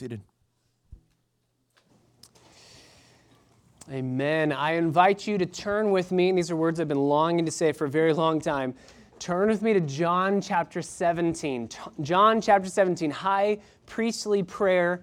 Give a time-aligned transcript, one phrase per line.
[0.00, 0.22] seated.
[3.92, 4.50] Amen.
[4.50, 7.50] I invite you to turn with me, and these are words I've been longing to
[7.50, 8.72] say for a very long time.
[9.18, 11.68] Turn with me to John chapter 17.
[12.00, 15.02] John chapter 17, high priestly prayer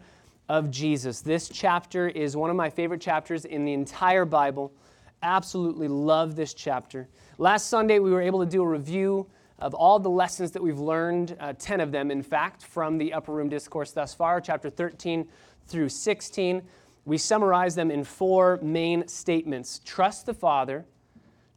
[0.50, 1.22] of Jesus.
[1.22, 4.74] This chapter is one of my favorite chapters in the entire Bible.
[5.22, 7.08] Absolutely love this chapter.
[7.38, 9.28] Last Sunday, we were able to do a review
[9.60, 13.14] of all the lessons that we've learned, uh, 10 of them, in fact, from the
[13.14, 15.28] Upper Room Discourse thus far, chapter 13
[15.68, 16.62] through 16.
[17.06, 20.86] We summarize them in four main statements trust the Father,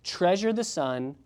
[0.03, 1.17] treasure the Son,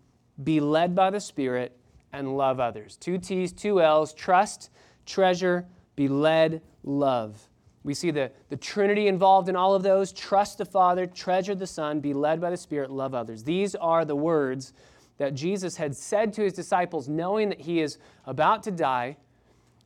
[0.43, 1.77] be led by the Spirit,
[2.11, 2.97] and love others.
[2.97, 4.69] Two T's, two L's trust,
[5.05, 7.49] treasure, be led, love.
[7.83, 11.67] We see the, the Trinity involved in all of those trust the Father, treasure the
[11.67, 13.43] Son, be led by the Spirit, love others.
[13.43, 14.73] These are the words
[15.17, 19.17] that Jesus had said to his disciples, knowing that he is about to die,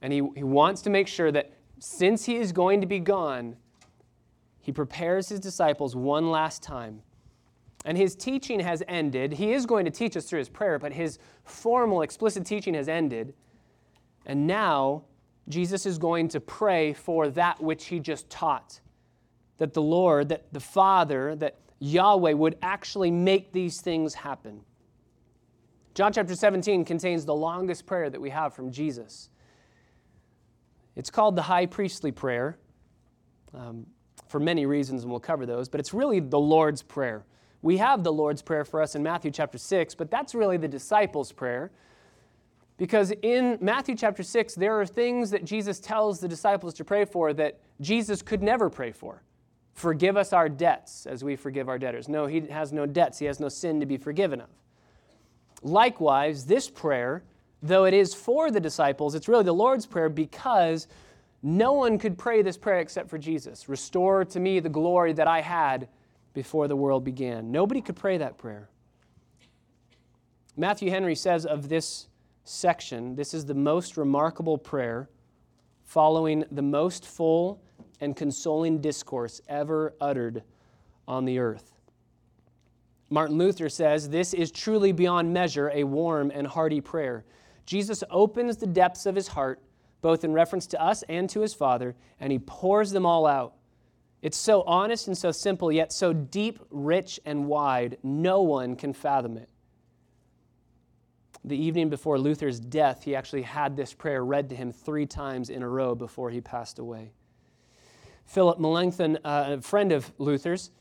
[0.02, 3.56] and he, he wants to make sure that since he is going to be gone,
[4.60, 7.02] he prepares his disciples one last time.
[7.86, 9.34] And his teaching has ended.
[9.34, 12.90] He is going to teach us through his prayer, but his formal, explicit teaching has
[12.90, 13.34] ended.
[14.26, 15.04] And now,
[15.48, 18.80] Jesus is going to pray for that which he just taught
[19.60, 24.62] that the Lord, that the Father, that Yahweh would actually make these things happen.
[25.94, 29.30] John chapter 17 contains the longest prayer that we have from Jesus.
[30.96, 32.58] It's called the high priestly prayer.
[33.54, 33.86] Um,
[34.30, 37.26] for many reasons, and we'll cover those, but it's really the Lord's Prayer.
[37.62, 40.68] We have the Lord's Prayer for us in Matthew chapter 6, but that's really the
[40.68, 41.72] disciples' prayer.
[42.78, 47.04] Because in Matthew chapter 6, there are things that Jesus tells the disciples to pray
[47.04, 49.24] for that Jesus could never pray for.
[49.74, 52.08] Forgive us our debts as we forgive our debtors.
[52.08, 54.50] No, he has no debts, he has no sin to be forgiven of.
[55.62, 57.24] Likewise, this prayer,
[57.62, 60.88] though it is for the disciples, it's really the Lord's Prayer because
[61.42, 63.70] no one could pray this prayer except for Jesus.
[63.70, 65.88] Restore to me the glory that I had
[66.34, 67.52] before the world began.
[67.52, 68.70] Nobody could pray that prayer.
[70.58, 72.08] Matthew Henry says of this
[72.44, 75.08] section this is the most remarkable prayer
[75.84, 77.62] following the most full
[78.02, 80.44] and consoling discourse ever uttered
[81.08, 81.79] on the earth.
[83.10, 87.26] Martin Luther says this is truly beyond measure a warm and hearty prayer.
[87.66, 89.62] Jesus opens the depths of his heart
[90.02, 93.56] both in reference to us and to his Father, and he pours them all out.
[94.22, 98.94] It's so honest and so simple, yet so deep, rich, and wide, no one can
[98.94, 99.50] fathom it.
[101.46, 105.50] The evening before Luther's death, he actually had this prayer read to him three times
[105.50, 107.14] in a row before he passed away.
[108.26, 110.72] Philip Melanchthon, uh, a friend of Luther's,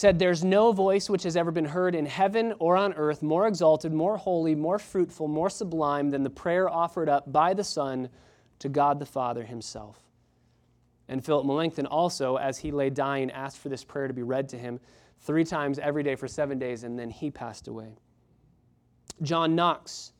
[0.00, 3.46] said, There's no voice which has ever been heard in heaven or on earth more
[3.46, 8.08] exalted, more holy, more fruitful, more sublime than the prayer offered up by the Son
[8.60, 9.98] to God the Father himself.
[11.08, 14.48] And Philip Melanchthon also, as he lay dying, asked for this prayer to be read
[14.48, 14.80] to him
[15.20, 17.94] three times every day for seven days, and then he passed away.
[19.20, 20.12] John Knox,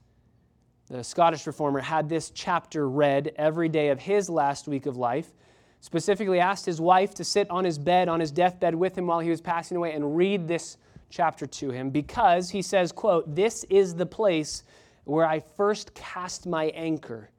[0.89, 5.33] the Scottish reformer, had this chapter read every day of his last week of life.
[5.81, 9.21] Specifically, asked his wife to sit on his bed, on his deathbed with him while
[9.21, 10.77] he was passing away, and read this
[11.09, 14.63] chapter to him because he says, quote, This is the place
[15.05, 17.31] where I first cast my anchor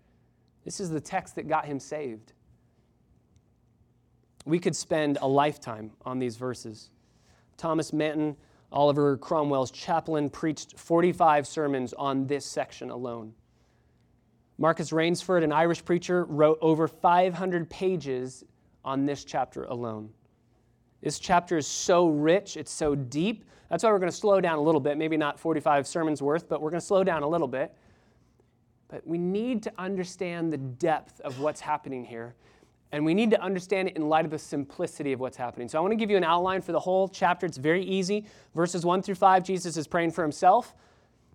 [0.63, 2.33] this is the text that got him saved.
[4.45, 6.89] We could spend a lifetime on these verses.
[7.57, 8.35] Thomas Manton,
[8.71, 13.33] Oliver Cromwell's chaplain, preached 45 sermons on this section alone.
[14.61, 18.45] Marcus Rainsford, an Irish preacher, wrote over 500 pages
[18.85, 20.09] on this chapter alone.
[21.01, 23.43] This chapter is so rich, it's so deep.
[23.69, 26.47] That's why we're going to slow down a little bit, maybe not 45 sermons worth,
[26.47, 27.75] but we're going to slow down a little bit
[28.91, 32.35] but we need to understand the depth of what's happening here.
[32.91, 35.69] And we need to understand it in light of the simplicity of what's happening.
[35.69, 37.45] So I want to give you an outline for the whole chapter.
[37.45, 38.25] It's very easy.
[38.53, 40.75] Verses 1 through 5, Jesus is praying for himself.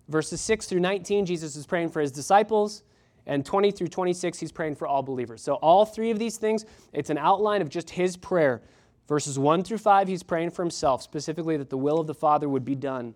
[0.07, 2.83] Verses 6 through 19, Jesus is praying for his disciples.
[3.27, 5.43] And 20 through 26, he's praying for all believers.
[5.43, 8.61] So all three of these things, it's an outline of just his prayer.
[9.07, 12.47] Verses 1 through 5, he's praying for himself, specifically that the will of the Father
[12.47, 13.13] would be done.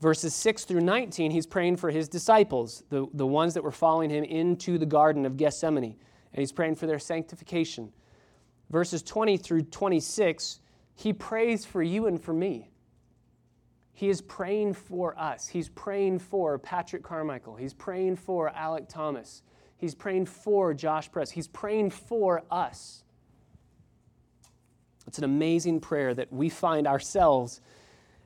[0.00, 4.10] Verses 6 through 19, he's praying for his disciples, the, the ones that were following
[4.10, 7.92] him into the Garden of Gethsemane, and he's praying for their sanctification.
[8.70, 10.60] Verses 20 through 26,
[10.94, 12.70] he prays for you and for me.
[13.98, 15.48] He is praying for us.
[15.48, 17.56] He's praying for Patrick Carmichael.
[17.56, 19.42] He's praying for Alec Thomas.
[19.76, 21.32] He's praying for Josh Press.
[21.32, 23.02] He's praying for us.
[25.08, 27.60] It's an amazing prayer that we find ourselves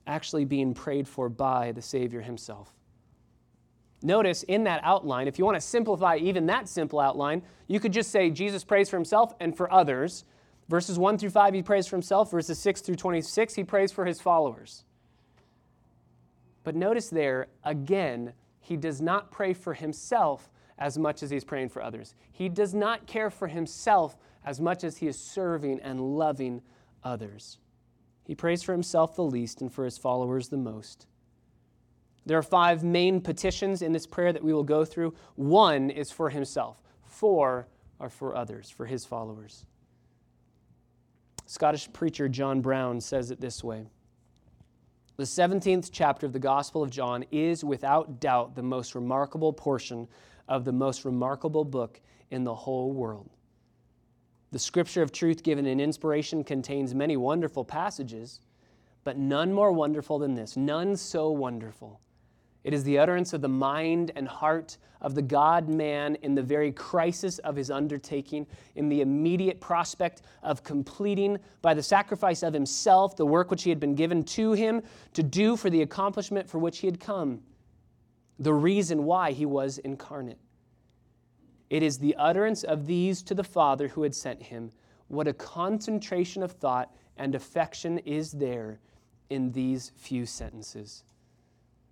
[0.06, 2.70] actually being prayed for by the Savior himself.
[4.02, 7.94] Notice in that outline, if you want to simplify even that simple outline, you could
[7.94, 10.26] just say Jesus prays for himself and for others.
[10.68, 12.30] Verses 1 through 5, he prays for himself.
[12.30, 14.84] Verses 6 through 26, he prays for his followers.
[16.64, 21.68] But notice there, again, he does not pray for himself as much as he's praying
[21.68, 22.14] for others.
[22.30, 26.62] He does not care for himself as much as he is serving and loving
[27.04, 27.58] others.
[28.24, 31.06] He prays for himself the least and for his followers the most.
[32.24, 35.14] There are five main petitions in this prayer that we will go through.
[35.34, 37.66] One is for himself, four
[37.98, 39.66] are for others, for his followers.
[41.46, 43.86] Scottish preacher John Brown says it this way
[45.22, 50.08] The 17th chapter of the Gospel of John is without doubt the most remarkable portion
[50.48, 52.00] of the most remarkable book
[52.32, 53.30] in the whole world.
[54.50, 58.40] The scripture of truth given in inspiration contains many wonderful passages,
[59.04, 62.00] but none more wonderful than this, none so wonderful
[62.64, 66.42] it is the utterance of the mind and heart of the God man in the
[66.42, 72.54] very crisis of his undertaking, in the immediate prospect of completing by the sacrifice of
[72.54, 74.82] himself the work which he had been given to him
[75.14, 77.40] to do for the accomplishment for which he had come,
[78.38, 80.38] the reason why he was incarnate.
[81.68, 84.70] It is the utterance of these to the Father who had sent him.
[85.08, 88.78] What a concentration of thought and affection is there
[89.30, 91.02] in these few sentences.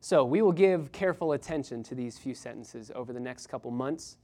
[0.01, 4.17] So we will give careful attention to these few sentences over the next couple months.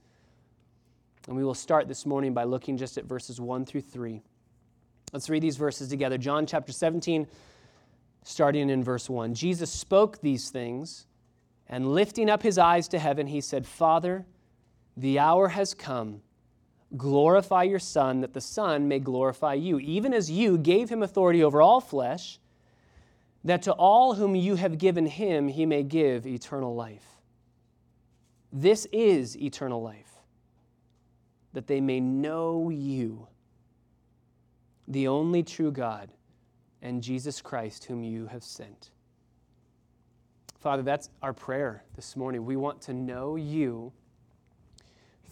[1.27, 4.21] And we will start this morning by looking just at verses 1 through 3.
[5.13, 6.17] Let's read these verses together.
[6.17, 7.27] John chapter 17,
[8.23, 9.35] starting in verse 1.
[9.35, 11.05] Jesus spoke these things,
[11.67, 14.25] and lifting up his eyes to heaven, he said, Father,
[14.95, 16.21] the hour has come.
[16.95, 21.43] Glorify your Son, that the Son may glorify you, even as you gave him authority
[21.43, 22.39] over all flesh
[23.47, 27.05] that to all whom you have given him he may give eternal life.
[28.51, 30.11] This is eternal life,
[31.53, 33.27] that they may know you,
[34.85, 36.11] the only true God,
[36.81, 38.91] and Jesus Christ, whom you have sent.
[40.59, 42.45] Father, that's our prayer this morning.
[42.45, 43.93] We want to know you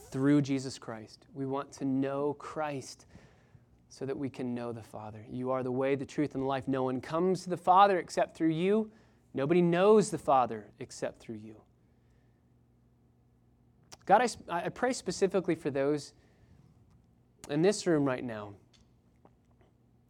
[0.10, 1.28] through Jesus Christ.
[1.34, 3.08] We want to know Christ
[3.90, 5.26] so that we can know the Father.
[5.30, 6.68] You are the way, the truth, and the life.
[6.68, 8.92] No one comes to the Father except through you.
[9.34, 11.56] Nobody knows the Father except through you.
[14.06, 16.14] God, I, I pray specifically for those
[17.50, 18.54] in this room right now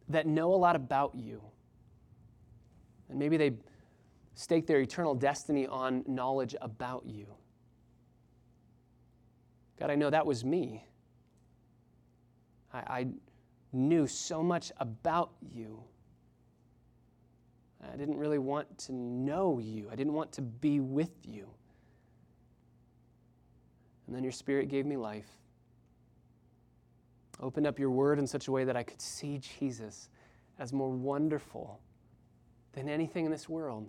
[0.08, 1.40] that know a lot about you.
[3.08, 3.52] And maybe they
[4.34, 7.26] stake their eternal destiny on knowledge about you.
[9.78, 10.86] God, I know that was me.
[12.72, 13.06] I, I
[13.76, 15.82] knew so much about you.
[17.92, 21.48] I didn't really want to know you, I didn't want to be with you.
[24.06, 25.28] And then your Spirit gave me life.
[27.40, 30.08] Opened up your word in such a way that I could see Jesus
[30.58, 31.80] as more wonderful
[32.72, 33.88] than anything in this world.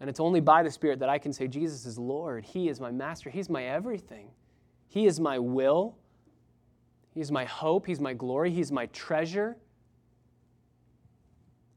[0.00, 2.44] And it's only by the Spirit that I can say, Jesus is Lord.
[2.44, 3.30] He is my master.
[3.30, 4.30] He's my everything.
[4.88, 5.96] He is my will.
[7.16, 7.86] He's my hope.
[7.86, 8.50] He's my glory.
[8.50, 9.56] He's my treasure.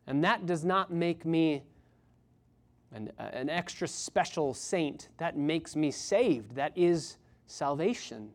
[0.05, 1.63] And that does not make me
[2.91, 5.07] an, an extra special saint.
[5.17, 6.55] That makes me saved.
[6.55, 7.15] That is
[7.47, 8.31] salvation.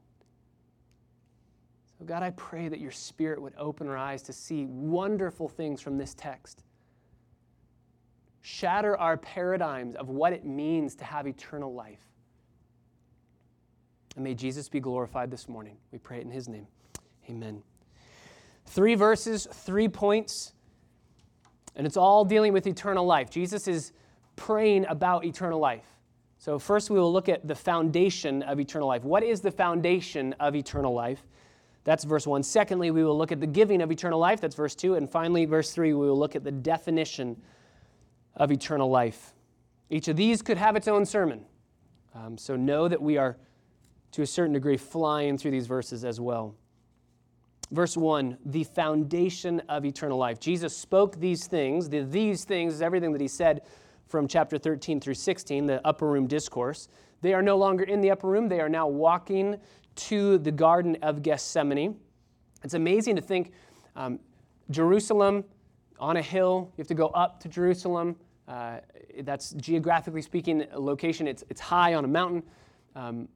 [1.99, 5.83] So, God, I pray that your Spirit would open our eyes to see wonderful things
[5.83, 6.65] from this text.
[8.41, 12.01] Shatter our paradigms of what it means to have eternal life.
[14.17, 15.77] And may Jesus be glorified this morning.
[15.93, 16.67] We pray it in his name.
[17.29, 17.63] Amen.
[18.67, 20.53] Three verses, three points,
[21.77, 23.31] and it's all dealing with eternal life.
[23.31, 23.93] Jesus is
[24.37, 25.87] praying about eternal life.
[26.39, 29.03] So, first, we will look at the foundation of eternal life.
[29.05, 31.25] What is the foundation of eternal life?
[31.85, 32.43] That's verse 1.
[32.43, 34.41] Secondly, we will look at the giving of eternal life.
[34.41, 34.97] That's verse 2.
[34.97, 37.41] And finally, verse 3, we will look at the definition
[38.37, 39.35] of eternal life.
[39.91, 41.45] Each of these could have its own sermon.
[42.15, 43.37] Um, so, know that we are,
[44.13, 46.55] to a certain degree, flying through these verses as well.
[47.75, 50.39] Verse 1, the foundation of eternal life.
[50.39, 51.89] Jesus spoke these things.
[51.89, 53.63] The, these things is everything that he said
[54.07, 56.87] from chapter 13 through 16, the upper room discourse.
[57.21, 59.57] They are no longer in the upper room, they are now walking
[59.97, 61.97] to the Garden of Gethsemane.
[62.63, 63.51] It's amazing to think
[63.97, 64.21] um,
[64.71, 65.43] Jerusalem
[65.99, 68.15] on a hill, you have to go up to Jerusalem.
[68.47, 68.79] Uh,
[69.23, 72.45] that's geographically speaking a location, it's, it's high on a mountain.
[72.95, 73.29] Um,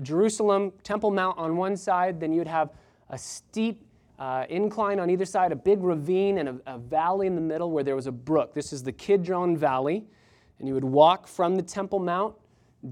[0.00, 2.70] Jerusalem, Temple Mount on one side, then you'd have
[3.10, 3.84] a steep
[4.18, 7.70] uh, incline on either side, a big ravine, and a, a, valley in the middle
[7.70, 8.54] where there was a brook.
[8.54, 10.04] This is the Kidron Valley.
[10.58, 12.34] And you would walk from the Temple Mount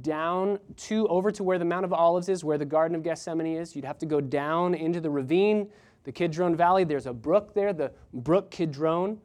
[0.00, 3.47] down to over to where the Mount of Olives is, where the Garden of Gethsemane
[3.47, 3.76] is.
[3.76, 5.69] You'd have to go down into the ravine,
[6.04, 6.85] the Kidron Valley.
[6.85, 9.19] There's a brook there, the brook Kidron.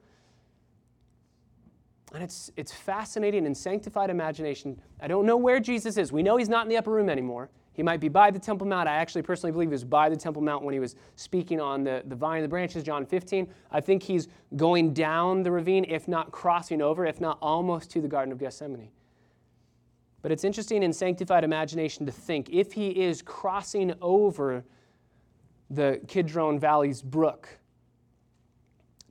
[2.14, 4.80] And it's, it's fascinating and sanctified imagination.
[5.02, 6.12] I don't know where Jesus is.
[6.12, 7.50] We know he's not in the upper room anymore.
[7.78, 8.90] He might be by the Temple Mount.
[8.90, 11.84] I actually personally believe he was by the Temple Mount when he was speaking on
[11.84, 13.48] the, the vine and the branches, John 15.
[13.72, 18.02] I think he's going down the ravine, if not crossing over, if not almost to
[18.02, 18.90] the Garden of Gethsemane.
[20.24, 24.66] But it's interesting in sanctified imagination to think if he is crossing over
[25.70, 27.60] the Kidron Valley's brook,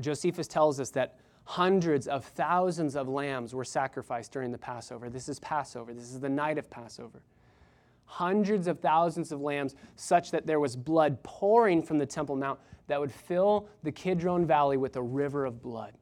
[0.00, 5.08] Josephus tells us that hundreds of thousands of lambs were sacrificed during the Passover.
[5.08, 7.22] This is Passover, this is the night of Passover.
[8.06, 12.58] Hundreds of thousands of lambs, such that there was blood pouring from the Temple Mount
[12.86, 15.92] that would fill the Kidron Valley with a river of blood.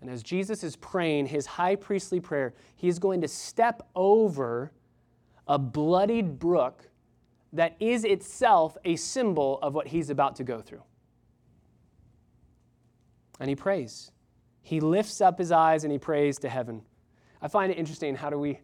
[0.00, 4.72] And as Jesus is praying his high priestly prayer, he is going to step over
[5.48, 6.88] a bloodied brook
[7.52, 10.82] that is itself a symbol of what he's about to go through.
[13.40, 14.12] And he prays.
[14.60, 16.82] He lifts up his eyes and he prays to heaven.
[17.40, 18.14] I find it interesting.
[18.14, 18.60] How do we,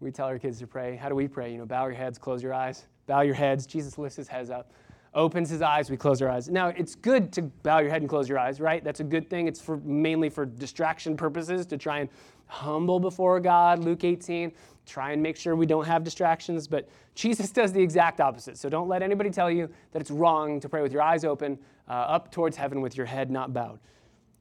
[0.00, 0.96] we tell our kids to pray?
[0.96, 1.52] How do we pray?
[1.52, 2.86] You know, bow your heads, close your eyes.
[3.06, 3.66] Bow your heads.
[3.66, 4.72] Jesus lifts his head up
[5.14, 6.48] opens his eyes, we close our eyes.
[6.48, 8.82] Now, it's good to bow your head and close your eyes, right?
[8.82, 9.48] That's a good thing.
[9.48, 12.08] It's for mainly for distraction purposes to try and
[12.46, 14.52] humble before God, Luke 18,
[14.86, 18.56] try and make sure we don't have distractions, but Jesus does the exact opposite.
[18.56, 21.58] So don't let anybody tell you that it's wrong to pray with your eyes open,
[21.88, 23.80] uh, up towards heaven with your head not bowed.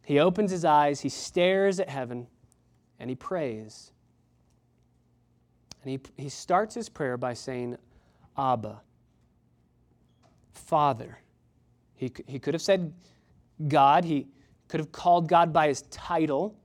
[0.05, 2.27] He opens his eyes, he stares at heaven,
[2.99, 3.91] and he prays.
[5.83, 7.77] And he, he starts his prayer by saying,
[8.37, 8.81] Abba,
[10.53, 11.19] Father.
[11.95, 12.93] He, he could have said
[13.67, 14.27] God, he
[14.67, 16.55] could have called God by his title,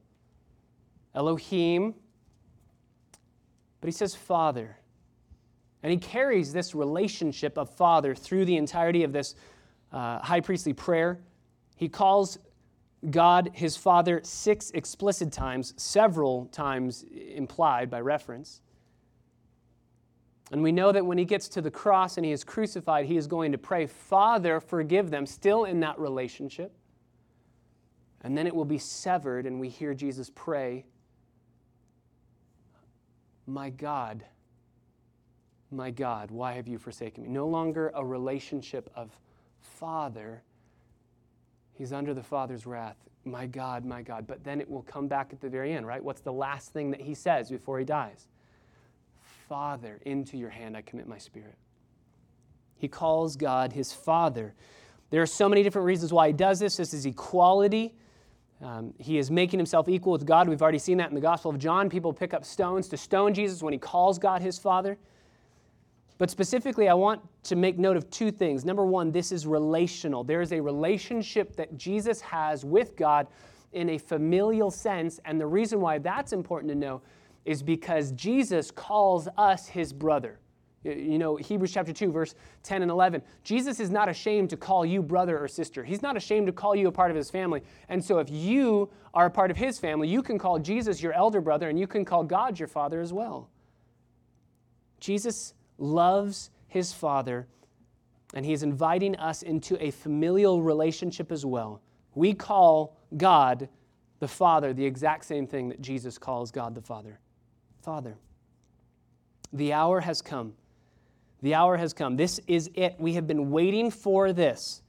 [1.14, 1.94] Elohim,
[3.80, 4.76] but he says Father.
[5.82, 9.34] And he carries this relationship of Father through the entirety of this
[9.92, 11.20] uh, high priestly prayer.
[11.76, 12.38] He calls
[13.10, 17.04] God his Father six explicit times, several times
[17.34, 18.60] implied by reference.
[20.52, 23.16] And we know that when he gets to the cross and he is crucified, he
[23.16, 26.72] is going to pray, Father, forgive them, still in that relationship.
[28.20, 30.84] And then it will be severed, and we hear Jesus pray,
[33.46, 34.24] My God,
[35.70, 37.30] my God, why have you forsaken me?
[37.30, 39.18] No longer a relationship of
[39.58, 40.42] Father.
[41.72, 42.96] He's under the Father's wrath.
[43.24, 44.26] My God, my God.
[44.26, 46.04] But then it will come back at the very end, right?
[46.04, 48.28] What's the last thing that he says before he dies?
[49.52, 51.56] Father, into your hand I commit my spirit.
[52.78, 54.54] He calls God his Father.
[55.10, 56.78] There are so many different reasons why he does this.
[56.78, 57.94] This is equality.
[58.62, 60.48] Um, he is making himself equal with God.
[60.48, 61.90] We've already seen that in the Gospel of John.
[61.90, 64.96] People pick up stones to stone Jesus when he calls God his Father.
[66.16, 68.64] But specifically, I want to make note of two things.
[68.64, 70.24] Number one, this is relational.
[70.24, 73.26] There is a relationship that Jesus has with God
[73.74, 75.20] in a familial sense.
[75.26, 77.02] And the reason why that's important to know
[77.44, 80.38] is because Jesus calls us his brother.
[80.84, 82.34] You know, Hebrews chapter 2, verse
[82.64, 83.22] 10 and 11.
[83.44, 85.84] Jesus is not ashamed to call you brother or sister.
[85.84, 87.62] He's not ashamed to call you a part of his family.
[87.88, 91.12] And so, if you are a part of his family, you can call Jesus your
[91.12, 93.48] elder brother and you can call God your father as well.
[94.98, 97.46] Jesus loves his father
[98.34, 101.82] and he is inviting us into a familial relationship as well.
[102.14, 103.68] We call God
[104.20, 107.20] the Father the exact same thing that Jesus calls God the Father.
[107.82, 108.14] Father,
[109.52, 110.54] the hour has come.
[111.42, 112.16] The hour has come.
[112.16, 112.94] This is it.
[112.98, 114.82] We have been waiting for this.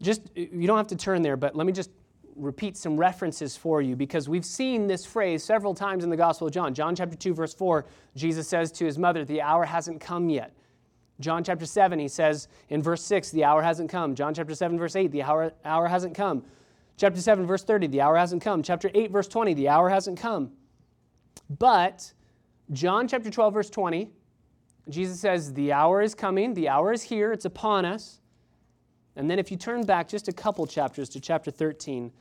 [0.00, 1.90] Just, you don't have to turn there, but let me just
[2.34, 6.46] repeat some references for you because we've seen this phrase several times in the Gospel
[6.46, 6.72] of John.
[6.74, 10.54] John chapter 2, verse 4, Jesus says to his mother, The hour hasn't come yet.
[11.20, 14.14] John chapter 7, he says in verse 6, The hour hasn't come.
[14.14, 16.42] John chapter 7, verse 8, The hour, hour hasn't come.
[16.96, 18.62] Chapter 7, verse 30, The hour hasn't come.
[18.62, 20.52] Chapter 8, verse 20, The hour hasn't come.
[21.50, 22.12] But
[22.72, 24.10] John chapter 12, verse 20,
[24.88, 28.20] Jesus says, The hour is coming, the hour is here, it's upon us.
[29.16, 32.12] And then if you turn back just a couple chapters to chapter 13,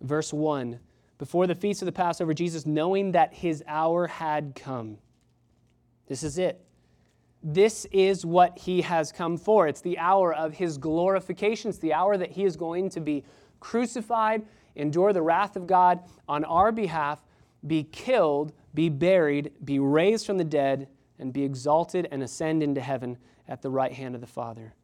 [0.00, 0.78] verse 1,
[1.18, 4.98] before the feast of the Passover, Jesus, knowing that his hour had come.
[6.06, 6.62] This is it.
[7.42, 9.68] This is what he has come for.
[9.68, 11.68] It's the hour of his glorification.
[11.68, 13.24] It's the hour that he is going to be
[13.60, 14.44] crucified,
[14.74, 17.24] endure the wrath of God on our behalf,
[17.66, 22.80] be killed, be buried, be raised from the dead, and be exalted and ascend into
[22.80, 23.16] heaven
[23.48, 24.74] at the right hand of the Father.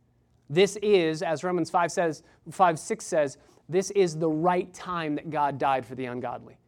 [0.48, 5.30] This is, as Romans 5 says, 5 6 says, this is the right time that
[5.30, 6.58] God died for the ungodly.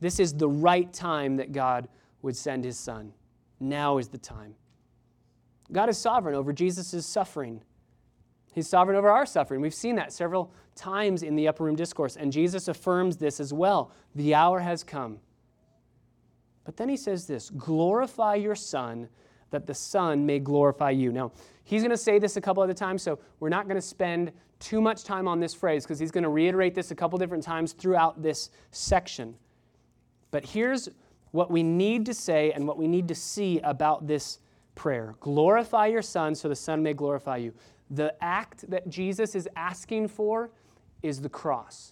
[0.00, 1.88] This is the right time that God
[2.22, 3.12] would send his son.
[3.60, 4.54] Now is the time.
[5.70, 7.62] God is sovereign over Jesus' suffering.
[8.52, 9.60] He's sovereign over our suffering.
[9.60, 13.52] We've seen that several times in the upper room discourse, and Jesus affirms this as
[13.52, 13.92] well.
[14.14, 15.20] The hour has come.
[16.64, 19.08] But then he says this glorify your Son,
[19.50, 21.12] that the Son may glorify you.
[21.12, 21.32] Now,
[21.64, 24.32] he's going to say this a couple other times, so we're not going to spend
[24.58, 27.42] too much time on this phrase because he's going to reiterate this a couple different
[27.42, 29.34] times throughout this section.
[30.30, 30.88] But here's
[31.32, 34.38] what we need to say and what we need to see about this
[34.74, 37.52] prayer glorify your Son so the Son may glorify you.
[37.90, 40.50] The act that Jesus is asking for
[41.02, 41.91] is the cross.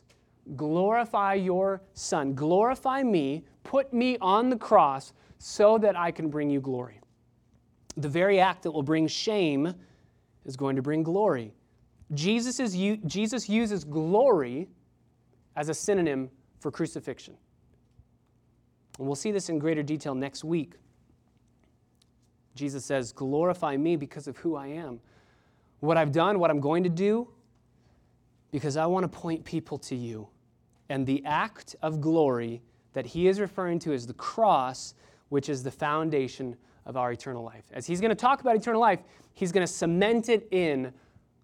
[0.56, 2.34] Glorify your Son.
[2.34, 3.44] Glorify me.
[3.62, 7.00] Put me on the cross so that I can bring you glory.
[7.96, 9.74] The very act that will bring shame
[10.44, 11.54] is going to bring glory.
[12.14, 12.76] Jesus, is,
[13.06, 14.68] Jesus uses glory
[15.56, 17.36] as a synonym for crucifixion.
[18.98, 20.74] And we'll see this in greater detail next week.
[22.54, 25.00] Jesus says, Glorify me because of who I am.
[25.80, 27.28] What I've done, what I'm going to do,
[28.52, 30.28] because I want to point people to you.
[30.90, 32.60] And the act of glory
[32.92, 34.94] that he is referring to is the cross,
[35.28, 37.64] which is the foundation of our eternal life.
[37.72, 38.98] As he's going to talk about eternal life,
[39.32, 40.92] he's going to cement it in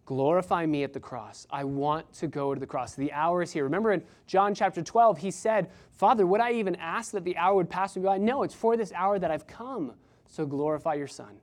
[0.05, 1.47] glorify me at the cross.
[1.51, 2.95] I want to go to the cross.
[2.95, 3.65] The hour is here.
[3.65, 7.57] Remember in John chapter 12, he said, Father, would I even ask that the hour
[7.57, 8.19] would pass me by?
[8.19, 9.95] No, it's for this hour that I've come.
[10.29, 11.41] So glorify your Son.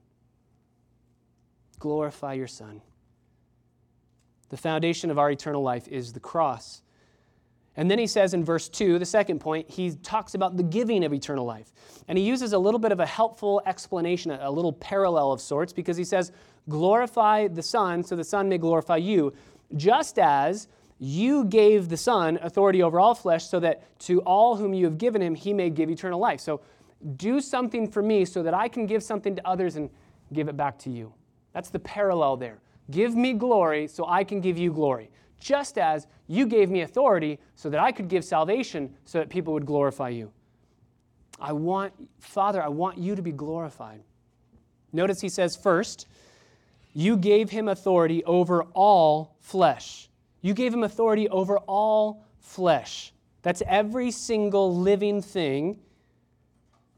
[1.78, 2.80] Glorify your Son.
[4.48, 6.82] The foundation of our eternal life is the cross.
[7.76, 11.04] And then he says in verse 2, the second point, he talks about the giving
[11.04, 11.72] of eternal life.
[12.06, 15.72] And he uses a little bit of a helpful explanation, a little parallel of sorts,
[15.72, 16.30] because he says,
[16.68, 19.34] Glorify the Son, so the Son may glorify you,
[19.76, 24.72] just as you gave the Son authority over all flesh, so that to all whom
[24.72, 26.40] you have given him, he may give eternal life.
[26.40, 26.60] So
[27.16, 29.90] do something for me so that I can give something to others and
[30.32, 31.12] give it back to you.
[31.52, 32.60] That's the parallel there.
[32.90, 37.38] Give me glory so I can give you glory just as you gave me authority
[37.54, 40.32] so that I could give salvation so that people would glorify you.
[41.40, 44.02] I want, Father, I want you to be glorified.
[44.92, 46.06] Notice he says, first,
[46.94, 50.08] you gave him authority over all flesh.
[50.40, 53.12] You gave him authority over all flesh.
[53.42, 55.78] That's every single living thing.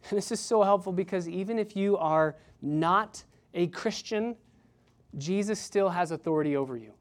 [0.09, 4.37] And this is so helpful because even if you are not a Christian,
[5.17, 6.93] Jesus still has authority over you.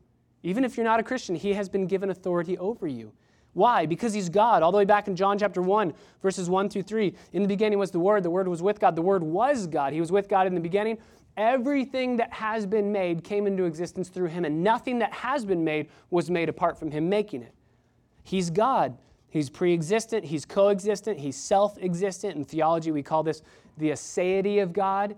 [0.46, 3.12] Even if you're not a Christian, he has been given authority over you.
[3.54, 3.88] Why?
[3.88, 4.62] Because he's God.
[4.62, 7.16] All the way back in John chapter 1, verses 1 through 3.
[7.34, 9.92] In the beginning was the Word, the Word was with God, the Word was God.
[9.92, 11.00] He was with God in the beginning.
[11.36, 15.64] Everything that has been made came into existence through him, and nothing that has been
[15.64, 17.54] made was made apart from him making it.
[18.24, 18.96] He's God.
[19.30, 22.36] He's pre existent, he's co-existent, he's self existent.
[22.36, 23.42] In theology, we call this
[23.78, 25.16] the aseity of God,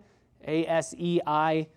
[0.47, 1.67] A S E I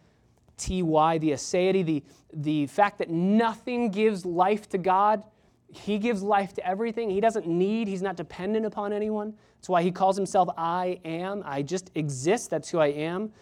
[0.60, 5.24] T Y, the aseity, the, the fact that nothing gives life to God.
[5.72, 7.10] He gives life to everything.
[7.10, 9.34] He doesn't need, he's not dependent upon anyone.
[9.56, 11.42] That's why he calls himself I am.
[11.44, 12.50] I just exist.
[12.50, 13.32] That's who I am.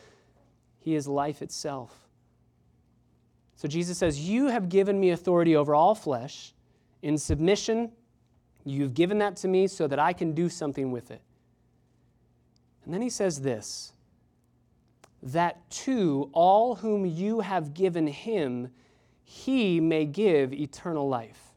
[0.78, 2.08] He is life itself.
[3.56, 6.54] So Jesus says, You have given me authority over all flesh.
[7.02, 7.92] In submission,
[8.64, 11.22] you've given that to me so that I can do something with it.
[12.84, 13.92] And then he says this
[15.22, 18.70] that to all whom you have given him,
[19.24, 21.54] he may give eternal life.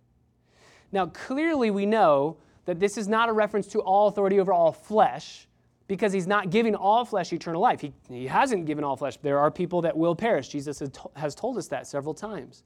[0.91, 4.71] Now, clearly, we know that this is not a reference to all authority over all
[4.71, 5.47] flesh
[5.87, 7.81] because he's not giving all flesh eternal life.
[7.81, 9.17] He, he hasn't given all flesh.
[9.17, 10.49] There are people that will perish.
[10.49, 12.63] Jesus has, has told us that several times.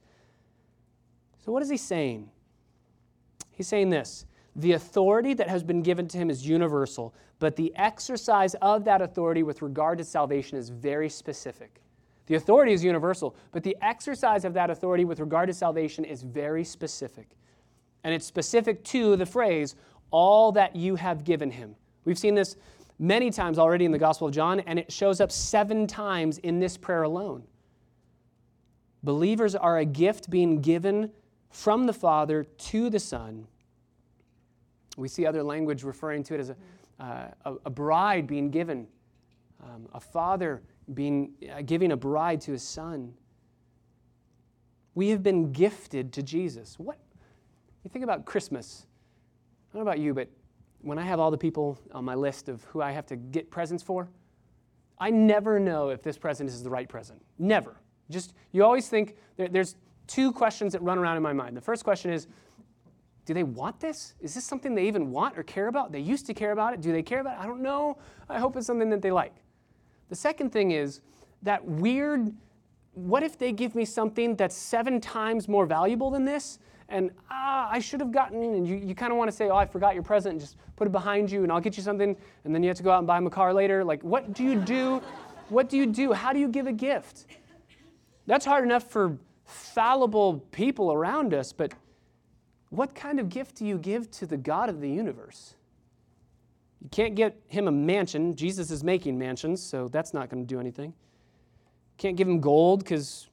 [1.44, 2.30] So, what is he saying?
[3.52, 7.74] He's saying this the authority that has been given to him is universal, but the
[7.76, 11.82] exercise of that authority with regard to salvation is very specific.
[12.28, 16.24] The authority is universal, but the exercise of that authority with regard to salvation is
[16.24, 17.28] very specific.
[18.04, 19.76] And it's specific to the phrase,
[20.10, 21.76] all that you have given him.
[22.06, 22.56] We've seen this
[22.98, 26.60] many times already in the Gospel of John, and it shows up seven times in
[26.60, 27.44] this prayer alone.
[29.04, 31.12] Believers are a gift being given
[31.50, 33.48] from the Father to the Son
[34.96, 36.56] we see other language referring to it as a,
[37.00, 38.88] uh, a, a, bride being given,
[39.64, 40.62] um, a father
[40.94, 43.14] being, uh, giving a bride to his son.
[44.94, 46.80] We have been gifted to Jesus.
[46.80, 46.98] What?
[47.84, 48.86] You think about Christmas.
[49.72, 50.30] I don't know about you, but
[50.82, 53.52] when I have all the people on my list of who I have to get
[53.52, 54.10] presents for,
[54.98, 57.22] I never know if this present is the right present.
[57.38, 57.76] Never.
[58.10, 59.76] Just, you always think there, there's
[60.08, 61.58] two questions that run around in my mind.
[61.58, 62.28] The first question is,
[63.26, 64.14] do they want this?
[64.22, 65.92] Is this something they even want or care about?
[65.92, 66.82] They used to care about it.
[66.82, 67.44] Do they care about it?
[67.44, 67.98] I don't know.
[68.30, 69.34] I hope it's something that they like.
[70.10, 71.02] The second thing is
[71.42, 72.34] that weird
[72.96, 76.60] what if they give me something that's seven times more valuable than this?
[76.88, 79.56] And ah, I should have gotten, and you, you kind of want to say, oh,
[79.56, 82.16] I forgot your present, and just put it behind you, and I'll get you something,
[82.44, 83.84] and then you have to go out and buy them a car later.
[83.84, 85.02] Like, what do you do?
[85.50, 86.14] what do you do?
[86.14, 87.26] How do you give a gift?
[88.28, 91.74] That's hard enough for fallible people around us, but
[92.70, 95.56] what kind of gift do you give to the God of the universe?
[96.82, 98.36] You can't get him a mansion.
[98.36, 100.94] Jesus is making mansions, so that's not going to do anything.
[101.98, 103.28] Can't give him gold because,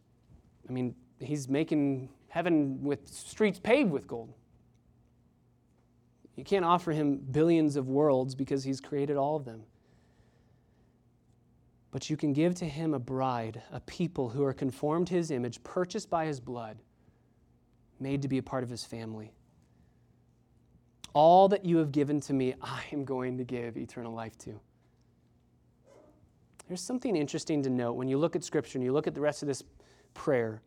[0.69, 4.33] I mean, he's making heaven with streets paved with gold.
[6.37, 9.65] You can't offer him billions of worlds because he's created all of them.
[11.91, 15.31] But you can give to him a bride, a people who are conformed to his
[15.31, 16.79] image, purchased by his blood,
[18.01, 19.33] made to be a part of his family.
[21.15, 24.61] All that you have given to me, I am going to give eternal life to.
[26.69, 29.21] There's something interesting to note when you look at Scripture and you look at the
[29.21, 29.63] rest of this
[30.15, 30.63] prayer.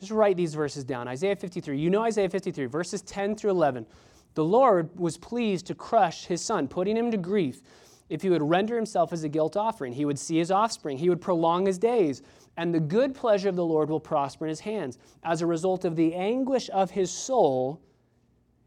[0.00, 1.08] Just write these verses down.
[1.08, 1.78] Isaiah 53.
[1.78, 3.86] You know Isaiah 53, verses 10 through 11.
[4.34, 7.62] The Lord was pleased to crush his son, putting him to grief.
[8.08, 11.08] If he would render himself as a guilt offering, he would see his offspring, he
[11.08, 12.22] would prolong his days,
[12.56, 14.98] and the good pleasure of the Lord will prosper in his hands.
[15.24, 17.80] As a result of the anguish of his soul,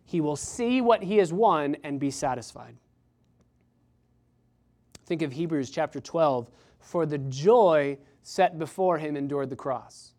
[0.05, 2.75] he will see what he has won and be satisfied.
[5.05, 6.49] Think of Hebrews chapter 12.
[6.79, 10.13] For the joy set before him endured the cross.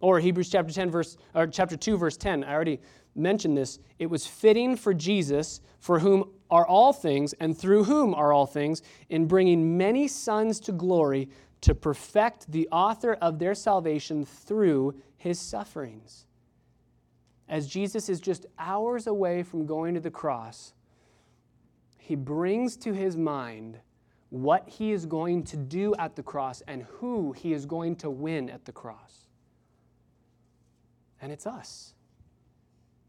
[0.00, 2.44] Or Hebrews chapter 10 verse or chapter 2 verse 10.
[2.44, 2.80] I already
[3.14, 3.78] mentioned this.
[3.98, 8.46] It was fitting for Jesus, for whom are all things and through whom are all
[8.46, 11.28] things, in bringing many sons to glory
[11.60, 16.26] to perfect the author of their salvation through his sufferings.
[17.48, 20.72] As Jesus is just hours away from going to the cross,
[21.98, 23.78] he brings to his mind
[24.30, 28.08] what he is going to do at the cross and who he is going to
[28.08, 29.26] win at the cross.
[31.20, 31.94] And it's us.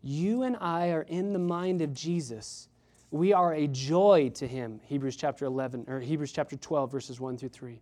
[0.02, 2.68] You and I are in the mind of Jesus.
[3.12, 4.80] We are a joy to him.
[4.86, 7.74] Hebrews chapter 11 or Hebrews chapter 12 verses 1 through 3.
[7.74, 7.78] I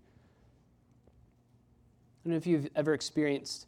[2.23, 3.67] don't know if you've ever experienced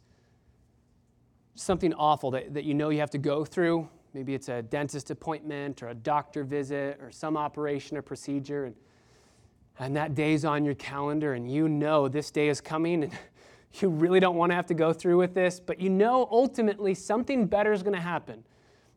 [1.54, 5.10] something awful that, that you know you have to go through Maybe it's a dentist
[5.10, 8.66] appointment or a doctor visit or some operation or procedure.
[8.66, 8.74] And,
[9.78, 13.12] and that day's on your calendar, and you know this day is coming, and
[13.80, 16.92] you really don't want to have to go through with this, but you know ultimately
[16.92, 18.44] something better is going to happen.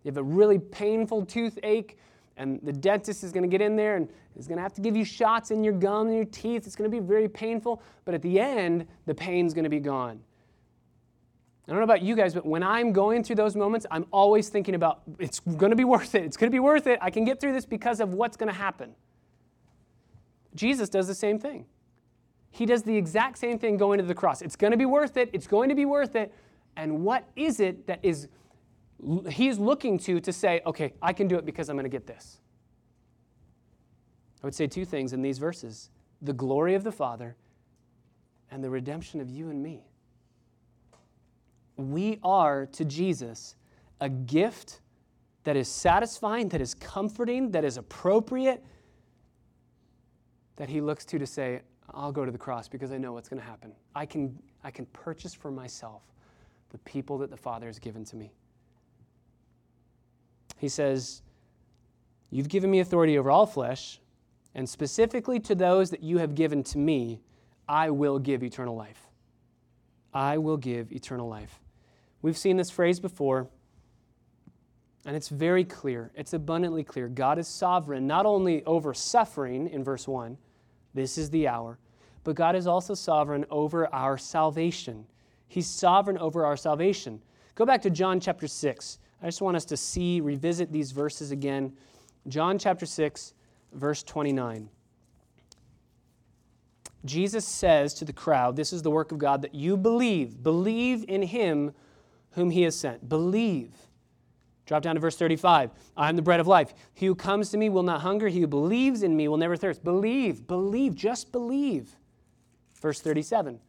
[0.03, 1.97] You have a really painful toothache,
[2.37, 4.81] and the dentist is going to get in there and is going to have to
[4.81, 6.67] give you shots in your gum and your teeth.
[6.67, 9.79] It's going to be very painful, but at the end, the pain's going to be
[9.79, 10.19] gone.
[11.67, 14.49] I don't know about you guys, but when I'm going through those moments, I'm always
[14.49, 16.23] thinking about it's going to be worth it.
[16.23, 16.99] It's going to be worth it.
[17.01, 18.93] I can get through this because of what's going to happen.
[20.53, 21.65] Jesus does the same thing.
[22.51, 24.41] He does the exact same thing going to the cross.
[24.41, 25.29] It's going to be worth it.
[25.33, 26.33] It's going to be worth it.
[26.77, 28.27] And what is it that is
[29.29, 32.07] he's looking to to say, okay, I can do it because I'm going to get
[32.07, 32.39] this?
[34.43, 35.89] I would say two things in these verses
[36.21, 37.35] the glory of the Father
[38.49, 39.83] and the redemption of you and me
[41.77, 43.55] we are to Jesus
[44.01, 44.81] a gift
[45.43, 48.63] that is satisfying, that is comforting, that is appropriate,
[50.55, 51.61] that he looks to to say,
[51.93, 53.73] I'll go to the cross because I know what's going to happen.
[53.93, 56.01] I can, I can purchase for myself
[56.69, 58.31] the people that the Father has given to me.
[60.65, 61.21] He says,
[62.31, 63.99] You've given me authority over all flesh,
[64.55, 67.21] and specifically to those that you have given to me,
[67.69, 68.99] I will give eternal life.
[70.11, 71.59] I will give eternal life.
[72.23, 73.47] We've seen this phrase before,
[75.05, 76.09] and it's very clear.
[76.15, 77.09] It's abundantly clear.
[77.09, 80.35] God is sovereign not only over suffering in verse 1,
[80.95, 81.77] this is the hour,
[82.23, 85.05] but God is also sovereign over our salvation.
[85.47, 87.21] He's sovereign over our salvation.
[87.53, 88.97] Go back to John chapter 6.
[89.25, 91.73] I just want us to see, revisit these verses again.
[92.27, 93.33] John chapter 6,
[93.73, 94.69] verse 29.
[97.05, 100.43] Jesus says to the crowd, This is the work of God that you believe.
[100.43, 101.73] Believe in him
[102.33, 103.09] whom he has sent.
[103.09, 103.71] Believe.
[104.67, 105.71] Drop down to verse 35.
[105.97, 106.75] I am the bread of life.
[106.93, 108.27] He who comes to me will not hunger.
[108.27, 109.83] He who believes in me will never thirst.
[109.83, 111.95] Believe, believe, just believe.
[112.79, 113.59] Verse 37.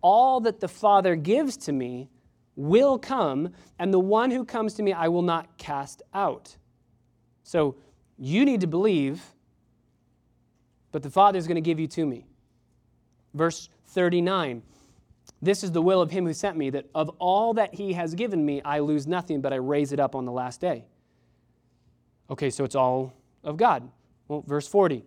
[0.00, 2.08] All that the Father gives to me
[2.56, 6.56] will come, and the one who comes to me I will not cast out.
[7.42, 7.76] So
[8.18, 9.22] you need to believe,
[10.90, 12.26] but the Father is going to give you to me.
[13.34, 14.62] Verse 39
[15.40, 18.14] This is the will of him who sent me, that of all that he has
[18.14, 20.84] given me, I lose nothing, but I raise it up on the last day.
[22.30, 23.12] Okay, so it's all
[23.42, 23.90] of God.
[24.28, 25.04] Well, verse 40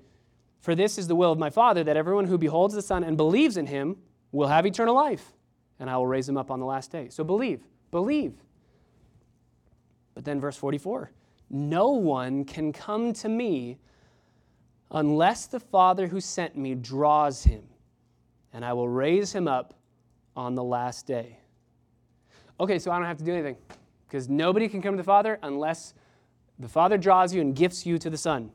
[0.61, 3.17] For this is the will of my Father, that everyone who beholds the Son and
[3.17, 3.97] believes in him
[4.31, 5.33] will have eternal life,
[5.79, 7.09] and I will raise him up on the last day.
[7.09, 7.61] So believe,
[7.91, 8.33] believe.
[10.13, 11.11] But then, verse 44
[11.49, 13.77] No one can come to me
[14.91, 17.63] unless the Father who sent me draws him,
[18.53, 19.73] and I will raise him up
[20.35, 21.39] on the last day.
[22.59, 23.57] Okay, so I don't have to do anything
[24.07, 25.93] because nobody can come to the Father unless
[26.59, 28.51] the Father draws you and gifts you to the Son.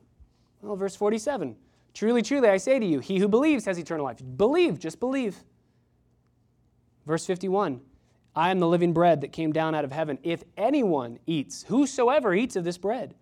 [0.61, 1.55] Well, verse 47
[1.93, 4.21] Truly, truly, I say to you, he who believes has eternal life.
[4.37, 5.43] Believe, just believe.
[7.05, 7.81] Verse 51
[8.35, 10.17] I am the living bread that came down out of heaven.
[10.23, 13.15] If anyone eats, whosoever eats of this bread,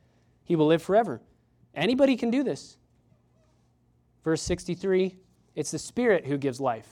[0.44, 1.22] he will live forever.
[1.74, 2.78] Anybody can do this.
[4.24, 5.15] Verse 63
[5.56, 6.88] It's the Spirit who gives life.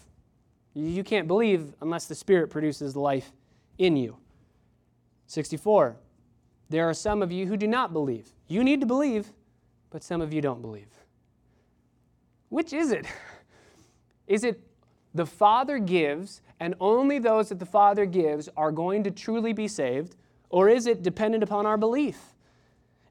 [0.74, 3.32] You can't believe unless the Spirit produces life
[3.78, 4.18] in you.
[5.28, 5.98] 64.
[6.70, 8.30] There are some of you who do not believe.
[8.48, 9.28] You need to believe,
[9.90, 10.90] but some of you don't believe.
[12.50, 13.06] Which is it?
[14.28, 14.62] Is it
[15.14, 19.68] the Father gives, and only those that the Father gives are going to truly be
[19.68, 20.16] saved,
[20.50, 22.18] or is it dependent upon our belief?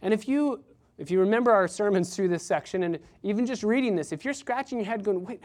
[0.02, 0.64] And if you
[0.98, 4.34] if you remember our sermons through this section, and even just reading this, if you're
[4.34, 5.42] scratching your head going, wait,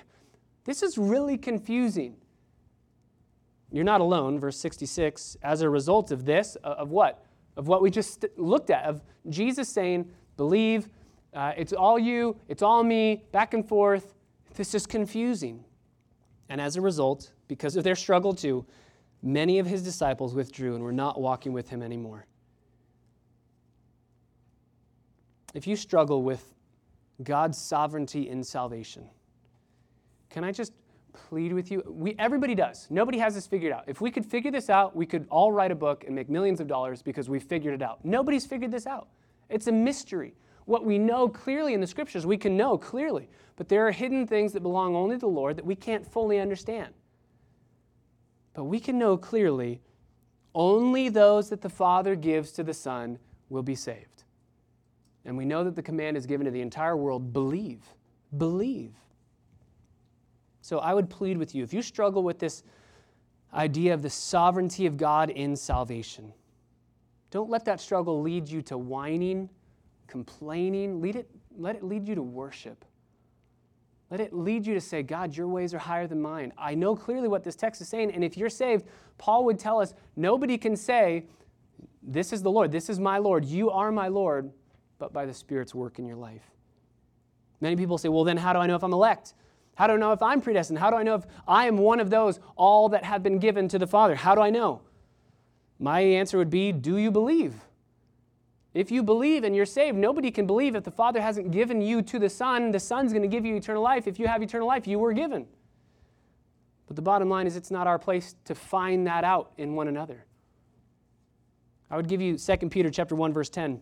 [0.64, 2.16] this is really confusing.
[3.72, 7.26] You're not alone, verse 66, as a result of this, of what?
[7.58, 10.88] Of what we just looked at, of Jesus saying, believe,
[11.34, 14.14] uh, it's all you, it's all me, back and forth.
[14.56, 15.64] This is confusing.
[16.52, 18.66] And as a result, because of their struggle too,
[19.24, 22.26] many of his disciples withdrew and were not walking with him anymore.
[25.54, 26.54] If you struggle with
[27.24, 29.06] God's sovereignty in salvation,
[30.30, 30.74] can I just
[31.14, 31.84] plead with you?
[31.88, 32.86] We, everybody does.
[32.90, 33.86] Nobody has this figured out.
[33.88, 36.60] If we could figure this out, we could all write a book and make millions
[36.60, 38.04] of dollars because we figured it out.
[38.04, 39.08] Nobody's figured this out.
[39.50, 40.34] It's a mystery.
[40.66, 43.30] What we know clearly in the scriptures, we can know clearly.
[43.56, 46.40] But there are hidden things that belong only to the Lord that we can't fully
[46.40, 46.94] understand.
[48.54, 49.82] But we can know clearly
[50.54, 53.18] only those that the Father gives to the Son
[53.50, 54.24] will be saved.
[55.26, 57.84] And we know that the command is given to the entire world believe.
[58.38, 58.94] Believe.
[60.62, 62.64] So I would plead with you if you struggle with this
[63.54, 66.34] idea of the sovereignty of God in salvation,
[67.30, 69.50] don't let that struggle lead you to whining,
[70.12, 71.02] complaining.
[71.02, 72.84] Lead it, let it lead you to worship.
[74.12, 76.52] Let it lead you to say, God, your ways are higher than mine.
[76.58, 78.12] I know clearly what this text is saying.
[78.12, 78.86] And if you're saved,
[79.18, 81.28] Paul would tell us nobody can say,
[82.04, 84.52] This is the Lord, this is my Lord, you are my Lord,
[85.00, 86.52] but by the Spirit's work in your life.
[87.62, 89.34] Many people say, Well, then how do I know if I'm elect?
[89.76, 90.78] How do I know if I'm predestined?
[90.78, 93.70] How do I know if I am one of those, all that have been given
[93.70, 94.16] to the Father?
[94.16, 94.82] How do I know?
[95.80, 97.56] My answer would be, Do you believe?
[98.74, 102.02] If you believe and you're saved, nobody can believe if the Father hasn't given you
[102.04, 102.72] to the Son.
[102.72, 104.08] The Son's going to give you eternal life.
[104.08, 105.46] If you have eternal life, you were given.
[106.88, 109.88] But the bottom line is, it's not our place to find that out in one
[109.88, 110.26] another.
[111.90, 113.82] I would give you 2 Peter chapter 1 verse 10.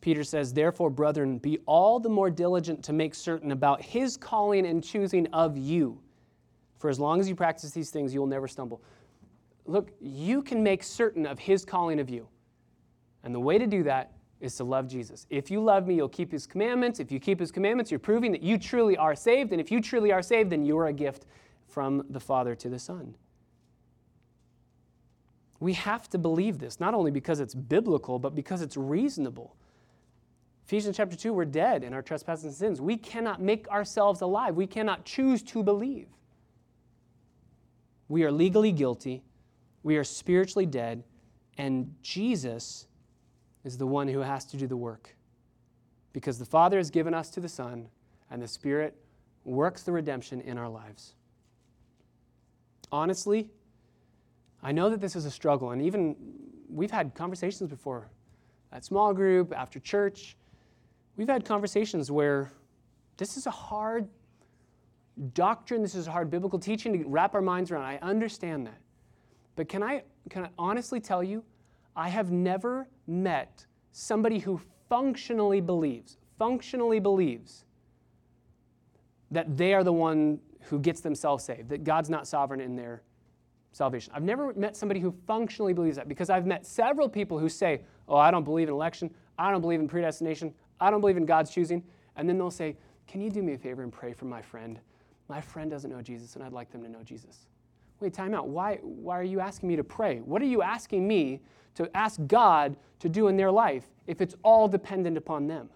[0.00, 4.66] Peter says, "Therefore, brethren, be all the more diligent to make certain about his calling
[4.66, 6.00] and choosing of you.
[6.78, 8.82] For as long as you practice these things, you will never stumble."
[9.64, 12.26] Look, you can make certain of his calling of you.
[13.24, 15.26] And the way to do that is to love Jesus.
[15.30, 16.98] If you love me, you'll keep his commandments.
[16.98, 19.52] If you keep his commandments, you're proving that you truly are saved.
[19.52, 21.26] And if you truly are saved, then you are a gift
[21.68, 23.14] from the Father to the Son.
[25.60, 29.54] We have to believe this, not only because it's biblical, but because it's reasonable.
[30.66, 32.80] Ephesians chapter 2, we're dead in our trespasses and sins.
[32.80, 34.56] We cannot make ourselves alive.
[34.56, 36.08] We cannot choose to believe.
[38.08, 39.22] We are legally guilty.
[39.84, 41.04] We are spiritually dead.
[41.58, 42.88] And Jesus
[43.64, 45.14] is the one who has to do the work.
[46.12, 47.88] Because the Father has given us to the Son,
[48.30, 48.96] and the Spirit
[49.44, 51.14] works the redemption in our lives.
[52.90, 53.50] Honestly,
[54.62, 56.16] I know that this is a struggle, and even
[56.68, 58.08] we've had conversations before
[58.72, 60.36] at small group, after church.
[61.16, 62.50] We've had conversations where
[63.18, 64.08] this is a hard
[65.34, 67.84] doctrine, this is a hard biblical teaching to wrap our minds around.
[67.84, 68.80] I understand that.
[69.56, 71.44] But can I, can I honestly tell you,
[71.94, 77.64] I have never met somebody who functionally believes, functionally believes
[79.30, 83.02] that they are the one who gets themselves saved, that God's not sovereign in their
[83.72, 84.12] salvation.
[84.14, 87.82] I've never met somebody who functionally believes that because I've met several people who say,
[88.08, 89.10] Oh, I don't believe in election.
[89.38, 90.52] I don't believe in predestination.
[90.80, 91.82] I don't believe in God's choosing.
[92.16, 92.76] And then they'll say,
[93.06, 94.78] Can you do me a favor and pray for my friend?
[95.28, 97.46] My friend doesn't know Jesus, and I'd like them to know Jesus.
[98.02, 98.48] Wait, time out.
[98.48, 100.18] Why, why are you asking me to pray?
[100.18, 101.40] What are you asking me
[101.76, 105.70] to ask God to do in their life if it's all dependent upon them?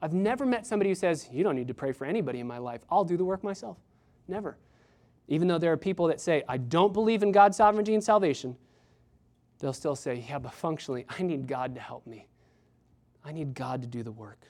[0.00, 2.56] I've never met somebody who says, You don't need to pray for anybody in my
[2.56, 2.80] life.
[2.90, 3.76] I'll do the work myself.
[4.26, 4.56] Never.
[5.28, 8.56] Even though there are people that say, I don't believe in God's sovereignty and salvation,
[9.58, 12.26] they'll still say, Yeah, but functionally, I need God to help me.
[13.22, 14.46] I need God to do the work.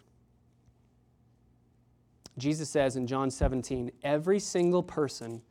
[2.38, 5.42] Jesus says in John 17, Every single person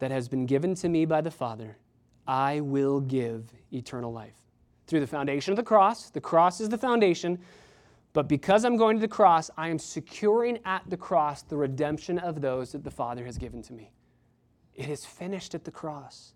[0.00, 1.78] that has been given to me by the Father,
[2.26, 4.36] I will give eternal life.
[4.86, 7.38] Through the foundation of the cross, the cross is the foundation,
[8.12, 12.18] but because I'm going to the cross, I am securing at the cross the redemption
[12.18, 13.92] of those that the Father has given to me.
[14.74, 16.34] It is finished at the cross.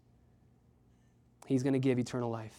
[1.47, 2.57] He's going to give eternal life.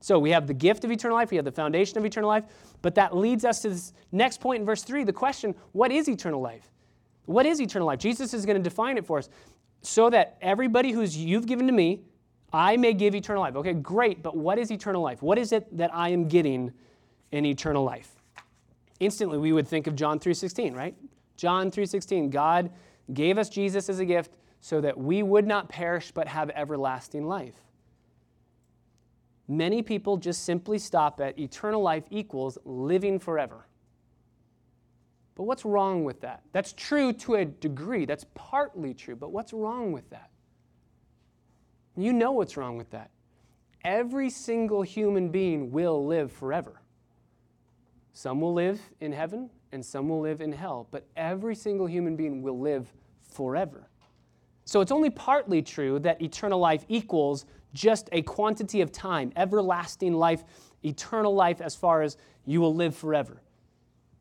[0.00, 2.44] So we have the gift of eternal life, we have the foundation of eternal life,
[2.82, 6.08] but that leads us to this next point in verse 3 the question what is
[6.08, 6.70] eternal life?
[7.24, 7.98] What is eternal life?
[7.98, 9.28] Jesus is going to define it for us
[9.86, 12.02] so that everybody who's you've given to me,
[12.52, 13.54] I may give eternal life.
[13.56, 15.22] Okay, great, but what is eternal life?
[15.22, 16.72] What is it that I am getting
[17.30, 18.10] in eternal life?
[18.98, 20.94] Instantly we would think of John 3:16, right?
[21.36, 22.70] John 3:16, God
[23.12, 27.28] gave us Jesus as a gift so that we would not perish but have everlasting
[27.28, 27.54] life.
[29.46, 33.66] Many people just simply stop at eternal life equals living forever.
[35.36, 36.42] But what's wrong with that?
[36.52, 40.30] That's true to a degree, that's partly true, but what's wrong with that?
[41.96, 43.10] You know what's wrong with that.
[43.84, 46.80] Every single human being will live forever.
[48.12, 52.16] Some will live in heaven and some will live in hell, but every single human
[52.16, 53.88] being will live forever.
[54.64, 57.44] So it's only partly true that eternal life equals
[57.74, 60.44] just a quantity of time, everlasting life,
[60.82, 63.42] eternal life, as far as you will live forever.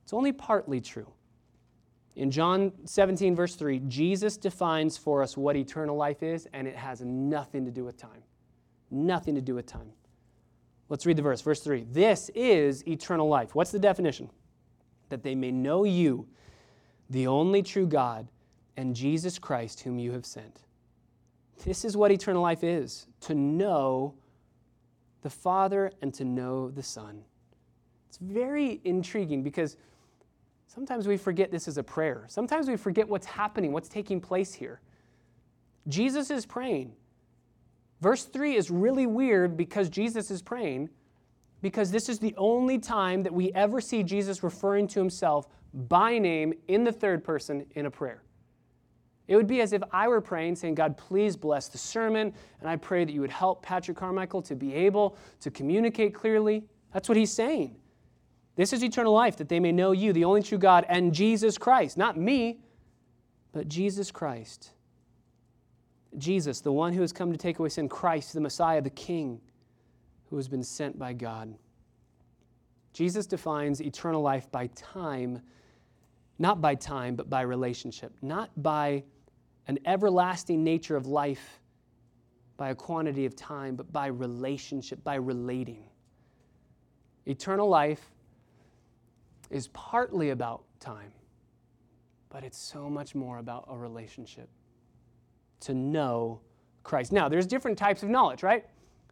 [0.06, 1.12] It's only partly true.
[2.16, 6.76] In John 17, verse 3, Jesus defines for us what eternal life is, and it
[6.76, 8.22] has nothing to do with time.
[8.92, 9.92] Nothing to do with time.
[10.90, 11.42] Let's read the verse.
[11.42, 13.56] Verse 3 This is eternal life.
[13.56, 14.30] What's the definition?
[15.10, 16.28] That they may know you,
[17.10, 18.28] the only true God,
[18.78, 20.62] and Jesus Christ, whom you have sent.
[21.66, 24.14] This is what eternal life is to know
[25.24, 27.24] the Father and to know the Son.
[28.08, 29.78] It's very intriguing because
[30.76, 32.26] sometimes we forget this is a prayer.
[32.28, 34.82] Sometimes we forget what's happening, what's taking place here.
[35.88, 36.92] Jesus is praying.
[38.02, 40.90] Verse 3 is really weird because Jesus is praying,
[41.62, 46.18] because this is the only time that we ever see Jesus referring to himself by
[46.18, 48.22] name in the third person in a prayer.
[49.28, 52.70] It would be as if I were praying, saying, God, please bless the sermon, and
[52.70, 56.66] I pray that you would help Patrick Carmichael to be able to communicate clearly.
[56.94, 57.76] That's what he's saying.
[58.56, 61.58] This is eternal life, that they may know you, the only true God, and Jesus
[61.58, 61.98] Christ.
[61.98, 62.60] Not me,
[63.52, 64.72] but Jesus Christ.
[66.18, 69.42] Jesus, the one who has come to take away sin, Christ, the Messiah, the King,
[70.30, 71.54] who has been sent by God.
[72.94, 75.42] Jesus defines eternal life by time,
[76.40, 79.04] not by time, but by relationship, not by
[79.68, 81.60] an everlasting nature of life
[82.58, 85.84] by a quantity of time, but by relationship, by relating.
[87.26, 88.15] Eternal life
[89.50, 91.12] is partly about time,
[92.30, 94.50] but it's so much more about a relationship
[95.62, 96.42] to know
[96.84, 97.12] Christ.
[97.12, 98.66] Now, there's different types of knowledge, right?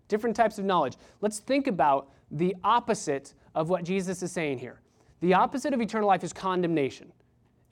[0.08, 0.98] Different types of knowledge.
[1.22, 4.82] Let's think about the opposite of what Jesus is saying here.
[5.22, 7.12] The opposite of eternal life is condemnation.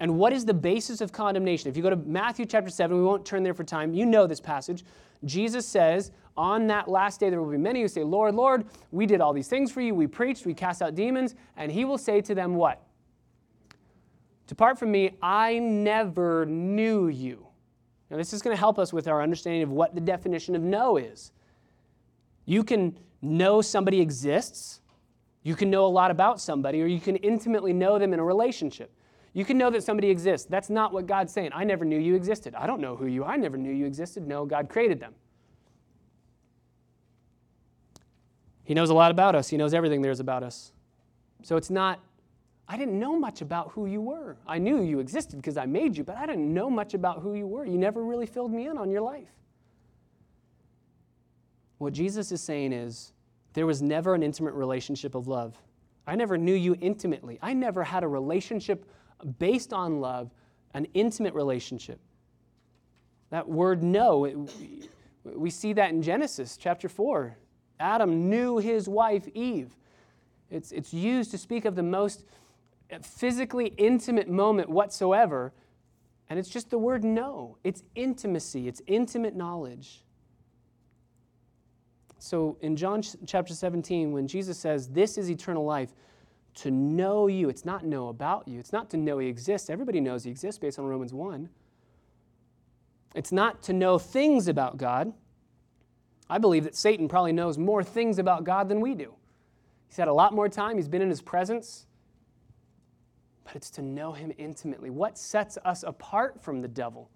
[0.01, 1.69] And what is the basis of condemnation?
[1.69, 3.93] If you go to Matthew chapter 7, we won't turn there for time.
[3.93, 4.83] You know this passage.
[5.25, 9.05] Jesus says, On that last day, there will be many who say, Lord, Lord, we
[9.05, 9.93] did all these things for you.
[9.93, 11.35] We preached, we cast out demons.
[11.55, 12.81] And he will say to them, What?
[14.47, 17.45] Depart from me, I never knew you.
[18.09, 20.63] Now, this is going to help us with our understanding of what the definition of
[20.63, 21.31] know is.
[22.45, 24.81] You can know somebody exists,
[25.43, 28.23] you can know a lot about somebody, or you can intimately know them in a
[28.23, 28.91] relationship.
[29.33, 30.47] You can know that somebody exists.
[30.49, 31.51] That's not what God's saying.
[31.53, 32.53] I never knew you existed.
[32.53, 33.31] I don't know who you are.
[33.31, 34.27] I never knew you existed.
[34.27, 35.13] No, God created them.
[38.63, 39.47] He knows a lot about us.
[39.47, 40.73] He knows everything there is about us.
[41.43, 41.99] So it's not,
[42.67, 44.37] I didn't know much about who you were.
[44.47, 47.33] I knew you existed because I made you, but I didn't know much about who
[47.33, 47.65] you were.
[47.65, 49.29] You never really filled me in on your life.
[51.79, 53.13] What Jesus is saying is,
[53.53, 55.57] there was never an intimate relationship of love.
[56.05, 57.39] I never knew you intimately.
[57.41, 58.85] I never had a relationship
[59.39, 60.31] based on love,
[60.73, 61.99] an intimate relationship.
[63.29, 64.47] That word know,
[65.23, 67.37] we see that in Genesis chapter 4.
[67.79, 69.75] Adam knew his wife Eve.
[70.49, 72.25] It's, it's used to speak of the most
[73.01, 75.53] physically intimate moment whatsoever.
[76.29, 77.57] And it's just the word know.
[77.63, 80.03] It's intimacy, it's intimate knowledge.
[82.19, 85.93] So in John chapter 17, when Jesus says, This is eternal life,
[86.55, 89.69] to know you, it's not know about you, it's not to know he exists.
[89.69, 91.49] Everybody knows he exists based on Romans 1.
[93.15, 95.13] It's not to know things about God.
[96.29, 99.13] I believe that Satan probably knows more things about God than we do.
[99.87, 101.85] He's had a lot more time, he's been in his presence.
[103.43, 104.89] But it's to know him intimately.
[104.89, 107.09] What sets us apart from the devil?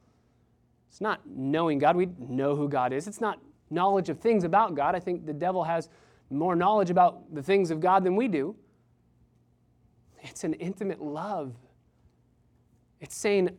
[0.90, 1.96] It's not knowing God.
[1.96, 3.08] We know who God is.
[3.08, 4.96] It's not knowledge of things about God.
[4.96, 5.90] I think the devil has
[6.30, 8.56] more knowledge about the things of God than we do.
[10.26, 11.54] It's an intimate love.
[13.00, 13.50] It's saying,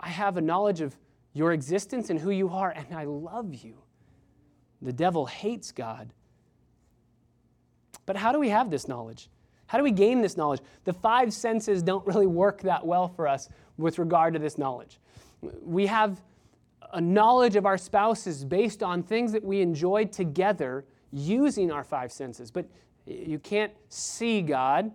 [0.00, 0.96] I have a knowledge of
[1.32, 3.74] your existence and who you are, and I love you.
[4.80, 6.12] The devil hates God.
[8.06, 9.28] But how do we have this knowledge?
[9.66, 10.60] How do we gain this knowledge?
[10.84, 14.98] The five senses don't really work that well for us with regard to this knowledge.
[15.62, 16.22] We have
[16.92, 22.10] a knowledge of our spouses based on things that we enjoy together using our five
[22.10, 22.50] senses.
[22.50, 22.66] But
[23.04, 24.90] you can't see God,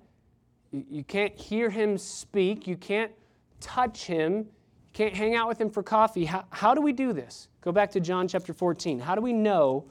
[0.74, 3.12] you can't hear Him speak, you can't
[3.60, 6.26] touch Him, you can't hang out with Him for coffee.
[6.26, 7.48] How, how do we do this?
[7.62, 9.00] Go back to John chapter 14.
[9.00, 9.86] How do we know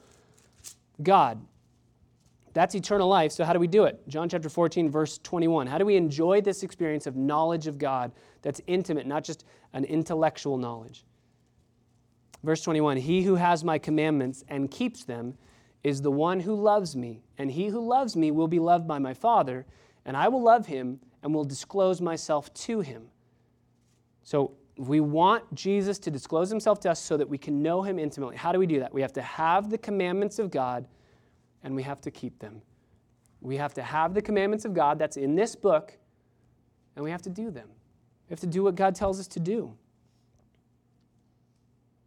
[1.01, 1.41] God?
[2.53, 3.31] That's eternal life.
[3.31, 4.07] So, how do we do it?
[4.07, 5.65] John chapter 14, verse 21.
[5.65, 8.11] How do we enjoy this experience of knowledge of God
[8.43, 11.03] that's intimate, not just an intellectual knowledge?
[12.43, 15.35] Verse 21 He who has my commandments and keeps them
[15.83, 18.99] is the one who loves me, and he who loves me will be loved by
[18.99, 19.65] my Father,
[20.05, 23.03] and I will love him and will disclose myself to him.
[24.23, 27.99] So, we want Jesus to disclose himself to us so that we can know him
[27.99, 28.35] intimately.
[28.35, 28.91] How do we do that?
[28.91, 30.87] We have to have the commandments of God
[31.63, 32.61] and we have to keep them.
[33.39, 35.95] We have to have the commandments of God that's in this book
[36.95, 37.67] and we have to do them.
[38.27, 39.73] We have to do what God tells us to do.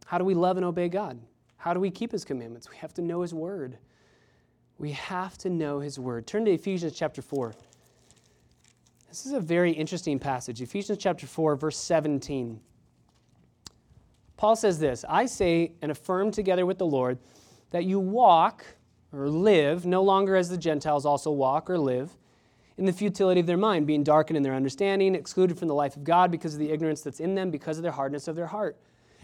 [0.05, 1.19] How do we love and obey God?
[1.57, 2.69] How do we keep His commandments?
[2.69, 3.77] We have to know His Word.
[4.77, 6.25] We have to know His Word.
[6.25, 7.53] Turn to Ephesians chapter 4.
[9.07, 10.61] This is a very interesting passage.
[10.61, 12.59] Ephesians chapter 4, verse 17.
[14.35, 17.17] Paul says this I say and affirm together with the Lord
[17.71, 18.65] that you walk
[19.11, 22.11] or live no longer as the Gentiles also walk or live
[22.77, 25.95] in the futility of their mind, being darkened in their understanding, excluded from the life
[25.95, 28.45] of God because of the ignorance that's in them, because of their hardness of their
[28.45, 28.77] heart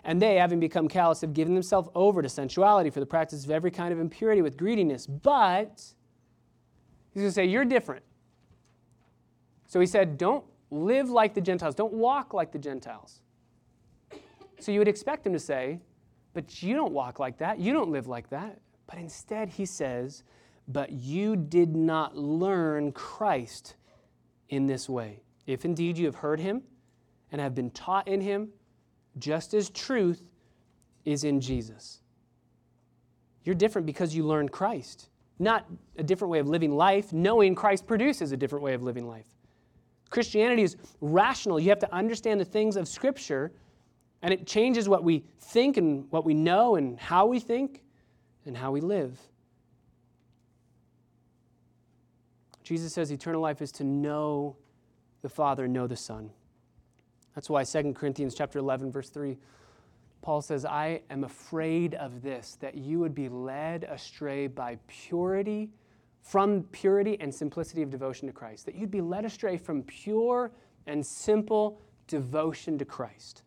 [0.06, 3.52] and they, having become callous, have given themselves over to sensuality for the practice of
[3.52, 5.08] every kind of impurity with greediness.
[5.08, 5.82] But
[7.14, 8.04] he's going to say, You're different.
[9.74, 13.24] So he said, Don't live like the Gentiles, don't walk like the Gentiles.
[14.60, 15.80] So you would expect him to say,
[16.36, 18.60] But you don't walk like that, you don't live like that.
[18.86, 20.26] But instead, he says,
[20.68, 23.74] But you did not learn Christ
[24.50, 25.24] in this way.
[25.48, 26.62] If indeed you have heard him
[27.32, 28.50] and have been taught in him,
[29.18, 30.22] just as truth
[31.04, 32.02] is in Jesus.
[33.44, 35.10] You're different because you learned Christ,
[35.40, 35.66] not
[35.98, 37.12] a different way of living life.
[37.12, 39.26] Knowing Christ produces a different way of living life.
[40.14, 41.60] Christianity is rational.
[41.60, 43.52] You have to understand the things of Scripture,
[44.22, 47.82] and it changes what we think and what we know and how we think
[48.46, 49.20] and how we live.
[52.62, 54.56] Jesus says eternal life is to know
[55.24, 56.30] the Father and know the Son.
[57.34, 59.36] That's why 2 Corinthians chapter 11 verse 3
[60.22, 65.72] Paul says, "I am afraid of this that you would be led astray by purity
[66.24, 68.66] from purity and simplicity of devotion to Christ.
[68.66, 70.52] That you'd be led astray from pure
[70.88, 73.44] and simple devotion to Christ."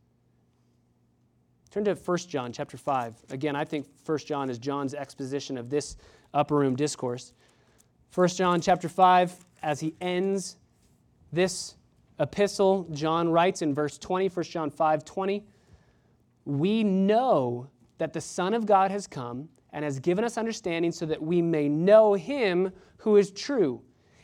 [1.71, 3.25] Turn to 1 John chapter 5.
[3.31, 5.97] Again, I think 1 John is John's exposition of this
[6.33, 7.33] upper room discourse.
[8.15, 10.57] 1 John chapter 5 as he ends
[11.33, 11.77] this
[12.19, 15.45] epistle, John writes in verse 20, 1 John 5 20,
[16.45, 17.69] we know
[17.99, 21.43] that the Son of God has come and has given us understanding so that we
[21.43, 23.83] may know him who is true.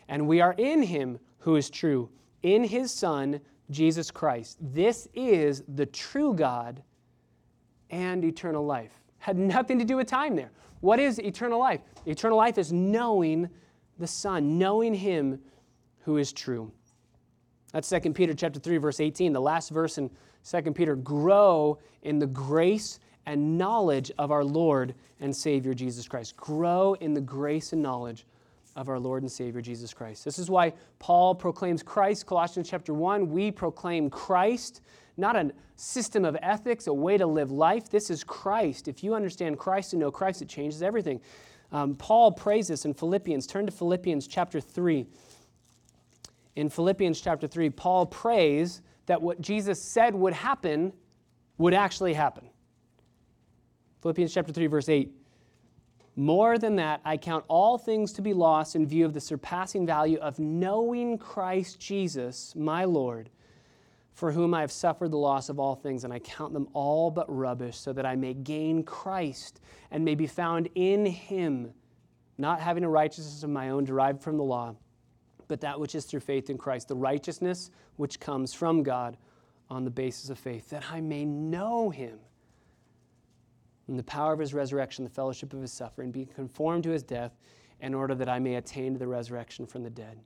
[0.08, 2.08] And we are in him who is true,
[2.42, 3.38] in his Son,
[3.70, 4.56] Jesus Christ.
[4.62, 6.82] This is the true God
[7.90, 8.92] and eternal life.
[9.18, 10.52] Had nothing to do with time there.
[10.80, 11.82] What is eternal life?
[12.06, 13.46] Eternal life is knowing
[13.98, 15.38] the Son, knowing him
[16.00, 16.72] who is true.
[17.74, 20.10] That's 2 Peter chapter 3 verse 18, the last verse in
[20.48, 26.36] 2 Peter, grow in the grace and knowledge of our Lord and Savior Jesus Christ.
[26.36, 28.26] Grow in the grace and knowledge
[28.74, 30.24] of our Lord and Savior Jesus Christ.
[30.24, 33.30] This is why Paul proclaims Christ, Colossians chapter 1.
[33.30, 34.80] We proclaim Christ,
[35.16, 37.90] not a system of ethics, a way to live life.
[37.90, 38.88] This is Christ.
[38.88, 41.20] If you understand Christ and know Christ, it changes everything.
[41.70, 43.46] Um, Paul prays this in Philippians.
[43.46, 45.06] Turn to Philippians chapter 3
[46.56, 50.92] in Philippians chapter 3, Paul prays that what Jesus said would happen
[51.58, 52.48] would actually happen.
[54.02, 55.12] Philippians chapter 3 verse 8
[56.14, 59.86] more than that, I count all things to be lost in view of the surpassing
[59.86, 63.30] value of knowing Christ Jesus, my Lord,
[64.12, 67.10] for whom I have suffered the loss of all things, and I count them all
[67.10, 71.72] but rubbish, so that I may gain Christ and may be found in him,
[72.36, 74.74] not having a righteousness of my own derived from the law,
[75.48, 79.16] but that which is through faith in Christ, the righteousness which comes from God
[79.70, 82.18] on the basis of faith, that I may know him
[83.88, 87.02] in the power of his resurrection, the fellowship of his suffering, being conformed to his
[87.02, 87.36] death,
[87.80, 90.18] in order that I may attain to the resurrection from the dead.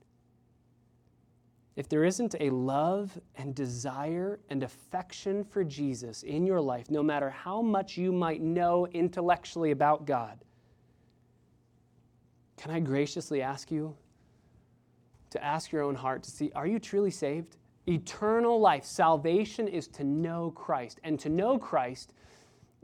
[1.75, 7.03] If there isn't a love and desire and affection for Jesus in your life, no
[7.03, 10.39] matter how much you might know intellectually about God,
[12.57, 13.95] can I graciously ask you
[15.31, 17.57] to ask your own heart to see are you truly saved?
[17.87, 20.99] Eternal life, salvation is to know Christ.
[21.05, 22.15] And to know Christ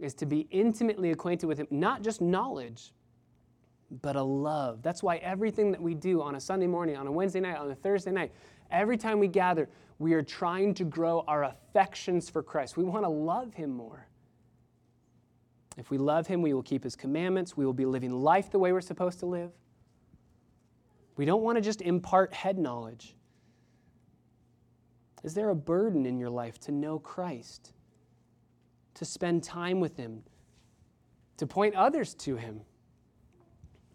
[0.02, 2.92] is to be intimately acquainted with Him, not just knowledge,
[4.02, 4.82] but a love.
[4.82, 7.70] That's why everything that we do on a Sunday morning, on a Wednesday night, on
[7.70, 8.32] a Thursday night,
[8.70, 12.76] every time we gather, we are trying to grow our affections for Christ.
[12.76, 14.06] We want to love Him more.
[15.76, 17.56] If we love Him, we will keep His commandments.
[17.56, 19.52] We will be living life the way we're supposed to live.
[21.16, 23.14] We don't want to just impart head knowledge.
[25.22, 27.72] Is there a burden in your life to know Christ?
[28.94, 30.22] To spend time with Him,
[31.36, 32.60] to point others to Him.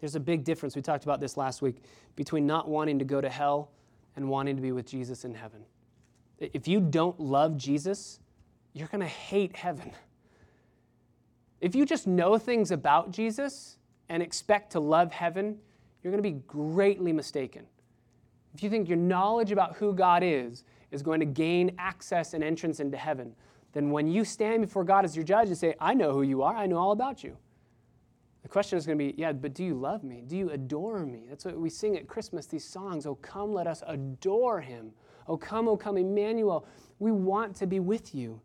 [0.00, 1.82] There's a big difference, we talked about this last week,
[2.16, 3.70] between not wanting to go to hell
[4.16, 5.60] and wanting to be with Jesus in heaven.
[6.38, 8.20] If you don't love Jesus,
[8.72, 9.92] you're going to hate heaven.
[11.60, 13.78] If you just know things about Jesus
[14.08, 15.58] and expect to love heaven,
[16.02, 17.66] you're going to be greatly mistaken.
[18.54, 22.42] If you think your knowledge about who God is is going to gain access and
[22.42, 23.34] entrance into heaven,
[23.78, 26.42] then when you stand before God as your judge and say, I know who you
[26.42, 27.36] are, I know all about you.
[28.42, 30.24] The question is going to be, yeah, but do you love me?
[30.26, 31.26] Do you adore me?
[31.28, 33.06] That's what we sing at Christmas, these songs.
[33.06, 34.90] Oh, come, let us adore him.
[35.28, 36.66] Oh, come, oh, come, Emmanuel.
[36.98, 38.40] We want to be with you.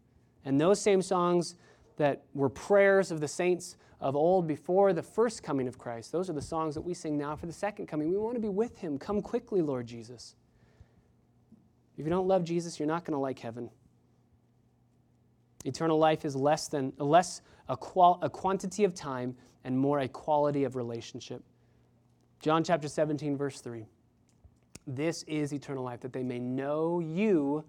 [0.45, 1.55] And those same songs
[1.97, 6.29] that were prayers of the saints of old before the first coming of Christ, those
[6.29, 8.11] are the songs that we sing now for the second coming.
[8.11, 8.99] We want to be with him.
[8.99, 10.35] Come quickly, Lord Jesus.
[11.97, 13.71] If you don't love Jesus, you're not going to like heaven.
[15.63, 20.07] Eternal life is less than less a, qual, a quantity of time and more a
[20.07, 21.43] quality of relationship.
[22.39, 23.85] John chapter 17, verse 3.
[24.85, 27.63] This is eternal life, that they may know you,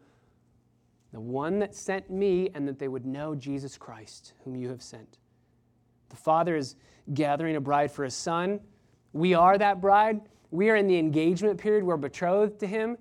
[1.13, 4.83] the one that sent me, and that they would know Jesus Christ, whom you have
[4.83, 5.19] sent.
[6.09, 6.75] The Father is
[7.13, 8.59] gathering a bride for his Son.
[9.13, 10.23] We are that bride.
[10.51, 11.85] We are in the engagement period.
[11.85, 12.99] We're betrothed to him.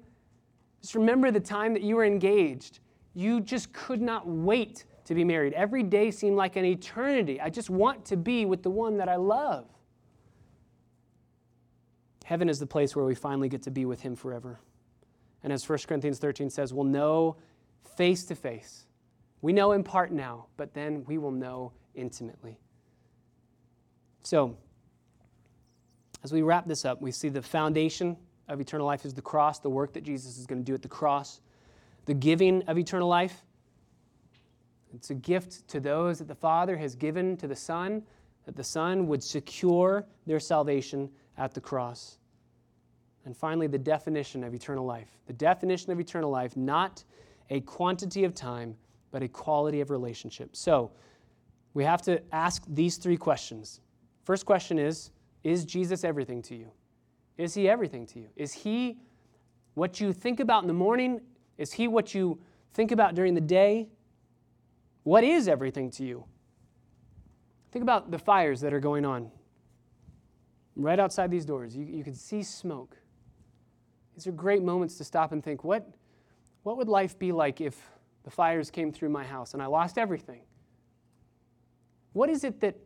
[0.82, 2.80] Just remember the time that you were engaged.
[3.14, 5.54] You just could not wait to be married.
[5.54, 7.40] Every day seemed like an eternity.
[7.40, 9.66] I just want to be with the one that I love.
[12.26, 14.60] Heaven is the place where we finally get to be with him forever.
[15.44, 17.36] And as 1 Corinthians 13 says, we'll know
[17.98, 18.86] face to face.
[19.42, 22.58] We know in part now, but then we will know intimately.
[24.24, 24.56] So,
[26.24, 28.16] as we wrap this up, we see the foundation
[28.48, 30.82] of eternal life is the cross, the work that Jesus is going to do at
[30.82, 31.42] the cross
[32.06, 33.44] the giving of eternal life.
[34.94, 38.04] It's a gift to those that the Father has given to the Son,
[38.46, 42.20] that the Son would secure their salvation at the cross.
[43.26, 45.10] And finally, the definition of eternal life.
[45.28, 47.04] The definition of eternal life, not
[47.50, 48.76] a quantity of time,
[49.12, 50.56] but a quality of relationship.
[50.56, 50.92] So,
[51.74, 53.82] we have to ask these three questions.
[54.24, 55.12] First question is
[55.44, 56.72] Is Jesus everything to you?
[57.38, 58.28] Is he everything to you?
[58.36, 59.00] Is he
[59.74, 61.22] what you think about in the morning
[61.58, 62.40] is He what you
[62.74, 63.90] think about during the day?
[65.04, 66.26] What is everything to you?
[67.72, 69.32] Think about the fires that are going on.
[70.76, 72.98] Right outside these doors, you, you can see smoke.
[74.16, 75.88] These are great moments to stop and think what,
[76.64, 77.80] what would life be like if
[78.24, 80.42] the fires came through my house and I lost everything?
[82.14, 82.78] What is it that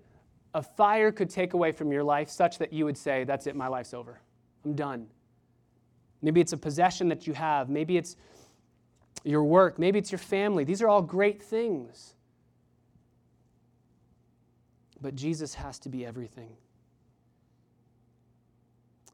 [0.54, 3.56] a fire could take away from your life such that you would say, That's it,
[3.56, 4.22] my life's over?
[4.66, 5.08] I'm done.
[6.22, 7.70] Maybe it's a possession that you have.
[7.70, 8.16] Maybe it's
[9.24, 10.64] your work, maybe it's your family.
[10.64, 12.14] These are all great things.
[15.02, 16.50] But Jesus has to be everything.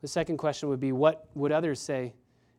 [0.02, 2.14] The second question would be what would others say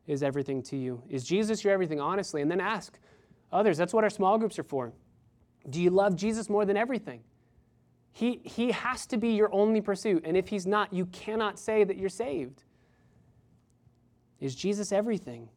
[0.07, 1.01] is everything to you?
[1.09, 2.41] Is Jesus your everything, honestly?
[2.41, 2.97] And then ask
[3.51, 3.77] others.
[3.77, 4.93] That's what our small groups are for.
[5.69, 7.21] Do you love Jesus more than everything?
[8.11, 10.23] He, he has to be your only pursuit.
[10.25, 12.63] And if he's not, you cannot say that you're saved.
[14.39, 15.49] Is Jesus everything?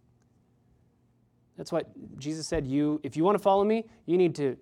[1.58, 2.66] That's what Jesus said.
[2.66, 4.56] You, if you want to follow me, you need to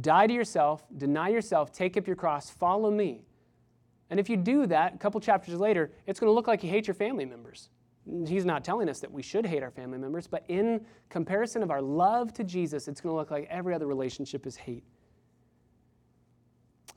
[0.00, 3.24] Die to yourself, deny yourself, take up your cross, follow me.
[4.08, 6.70] And if you do that, a couple chapters later, it's going to look like you
[6.70, 7.68] hate your family members.
[8.26, 11.70] He's not telling us that we should hate our family members, but in comparison of
[11.70, 14.84] our love to Jesus, it's going to look like every other relationship is hate.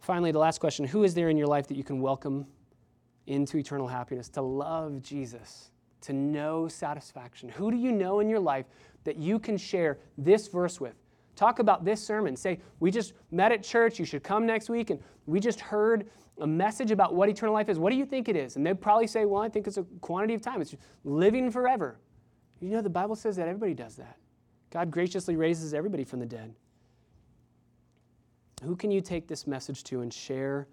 [0.01, 2.47] Finally, the last question Who is there in your life that you can welcome
[3.27, 4.29] into eternal happiness?
[4.29, 5.71] To love Jesus,
[6.05, 7.49] to know satisfaction.
[7.49, 8.65] Who do you know in your life
[9.03, 10.95] that you can share this verse with?
[11.35, 12.35] Talk about this sermon.
[12.35, 13.99] Say, we just met at church.
[13.99, 14.89] You should come next week.
[14.89, 17.79] And we just heard a message about what eternal life is.
[17.79, 18.55] What do you think it is?
[18.55, 20.61] And they'd probably say, well, I think it's a quantity of time.
[20.61, 21.97] It's living forever.
[22.61, 24.17] You know, the Bible says that everybody does that.
[24.69, 26.53] God graciously raises everybody from the dead.
[28.63, 30.67] Who can you take this message to and share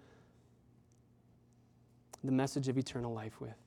[2.23, 3.62] the message of eternal life with?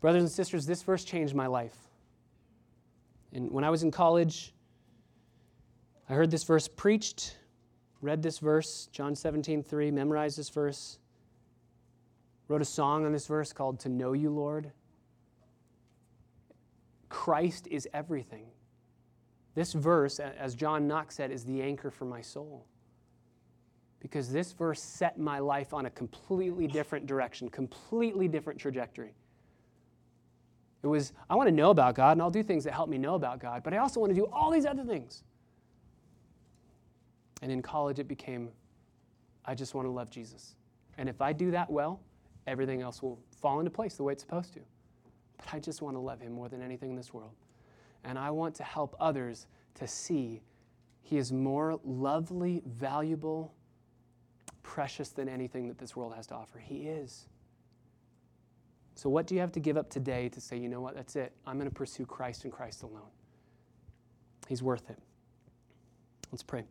[0.00, 1.76] Brothers and sisters, this verse changed my life.
[3.32, 4.54] And when I was in college,
[6.08, 7.36] I heard this verse preached,
[8.00, 10.98] read this verse, John 17, 3, memorized this verse,
[12.48, 14.70] wrote a song on this verse called To Know You, Lord.
[17.08, 18.46] Christ is everything.
[19.54, 22.66] This verse, as John Knox said, is the anchor for my soul.
[24.00, 29.14] Because this verse set my life on a completely different direction, completely different trajectory.
[30.82, 32.98] It was, I want to know about God, and I'll do things that help me
[32.98, 35.24] know about God, but I also want to do all these other things.
[37.42, 38.50] And in college, it became,
[39.44, 40.54] I just want to love Jesus.
[40.98, 42.00] And if I do that well,
[42.46, 44.60] everything else will fall into place the way it's supposed to.
[45.38, 47.32] But I just want to love him more than anything in this world.
[48.04, 50.42] And I want to help others to see
[51.02, 53.54] he is more lovely, valuable,
[54.62, 56.58] precious than anything that this world has to offer.
[56.58, 57.26] He is.
[58.96, 61.16] So, what do you have to give up today to say, you know what, that's
[61.16, 61.32] it?
[61.46, 63.10] I'm going to pursue Christ and Christ alone?
[64.48, 64.98] He's worth it.
[66.32, 66.64] Let's pray.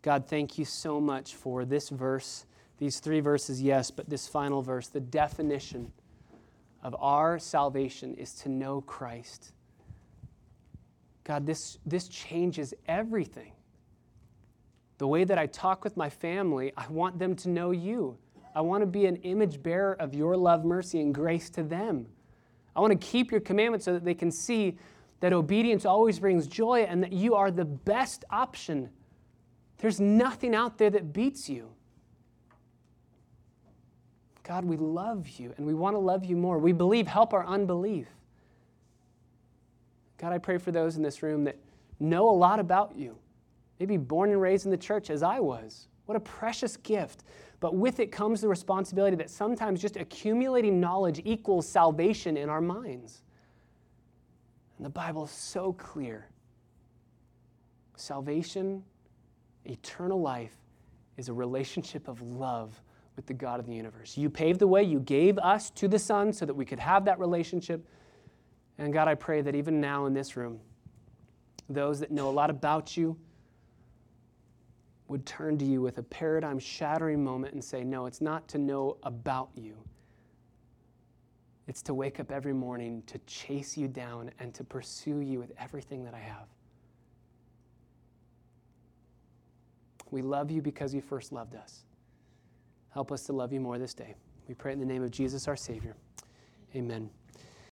[0.00, 2.46] God, thank you so much for this verse,
[2.78, 5.92] these three verses, yes, but this final verse, the definition
[6.84, 9.52] of our salvation is to know Christ.
[11.24, 13.52] God, this, this changes everything.
[14.98, 18.18] The way that I talk with my family, I want them to know you.
[18.54, 22.06] I want to be an image bearer of your love, mercy, and grace to them.
[22.76, 24.78] I want to keep your commandments so that they can see
[25.20, 28.90] that obedience always brings joy and that you are the best option
[29.82, 31.68] there's nothing out there that beats you.
[34.44, 36.56] God, we love you and we want to love you more.
[36.58, 38.06] We believe, help our unbelief.
[40.18, 41.56] God, I pray for those in this room that
[41.98, 43.18] know a lot about you,
[43.80, 45.88] maybe born and raised in the church as I was.
[46.06, 47.24] What a precious gift.
[47.62, 52.60] But with it comes the responsibility that sometimes just accumulating knowledge equals salvation in our
[52.60, 53.22] minds.
[54.76, 56.26] And the Bible is so clear.
[57.94, 58.82] Salvation
[59.64, 60.56] Eternal life
[61.16, 62.82] is a relationship of love
[63.14, 64.18] with the God of the universe.
[64.18, 67.04] You paved the way, you gave us to the Son so that we could have
[67.04, 67.86] that relationship.
[68.78, 70.58] And God, I pray that even now in this room,
[71.68, 73.16] those that know a lot about you
[75.12, 78.58] would turn to you with a paradigm shattering moment and say, No, it's not to
[78.58, 79.76] know about you.
[81.68, 85.52] It's to wake up every morning to chase you down and to pursue you with
[85.58, 86.48] everything that I have.
[90.10, 91.84] We love you because you first loved us.
[92.90, 94.14] Help us to love you more this day.
[94.48, 95.94] We pray in the name of Jesus, our Savior.
[96.74, 97.08] Amen.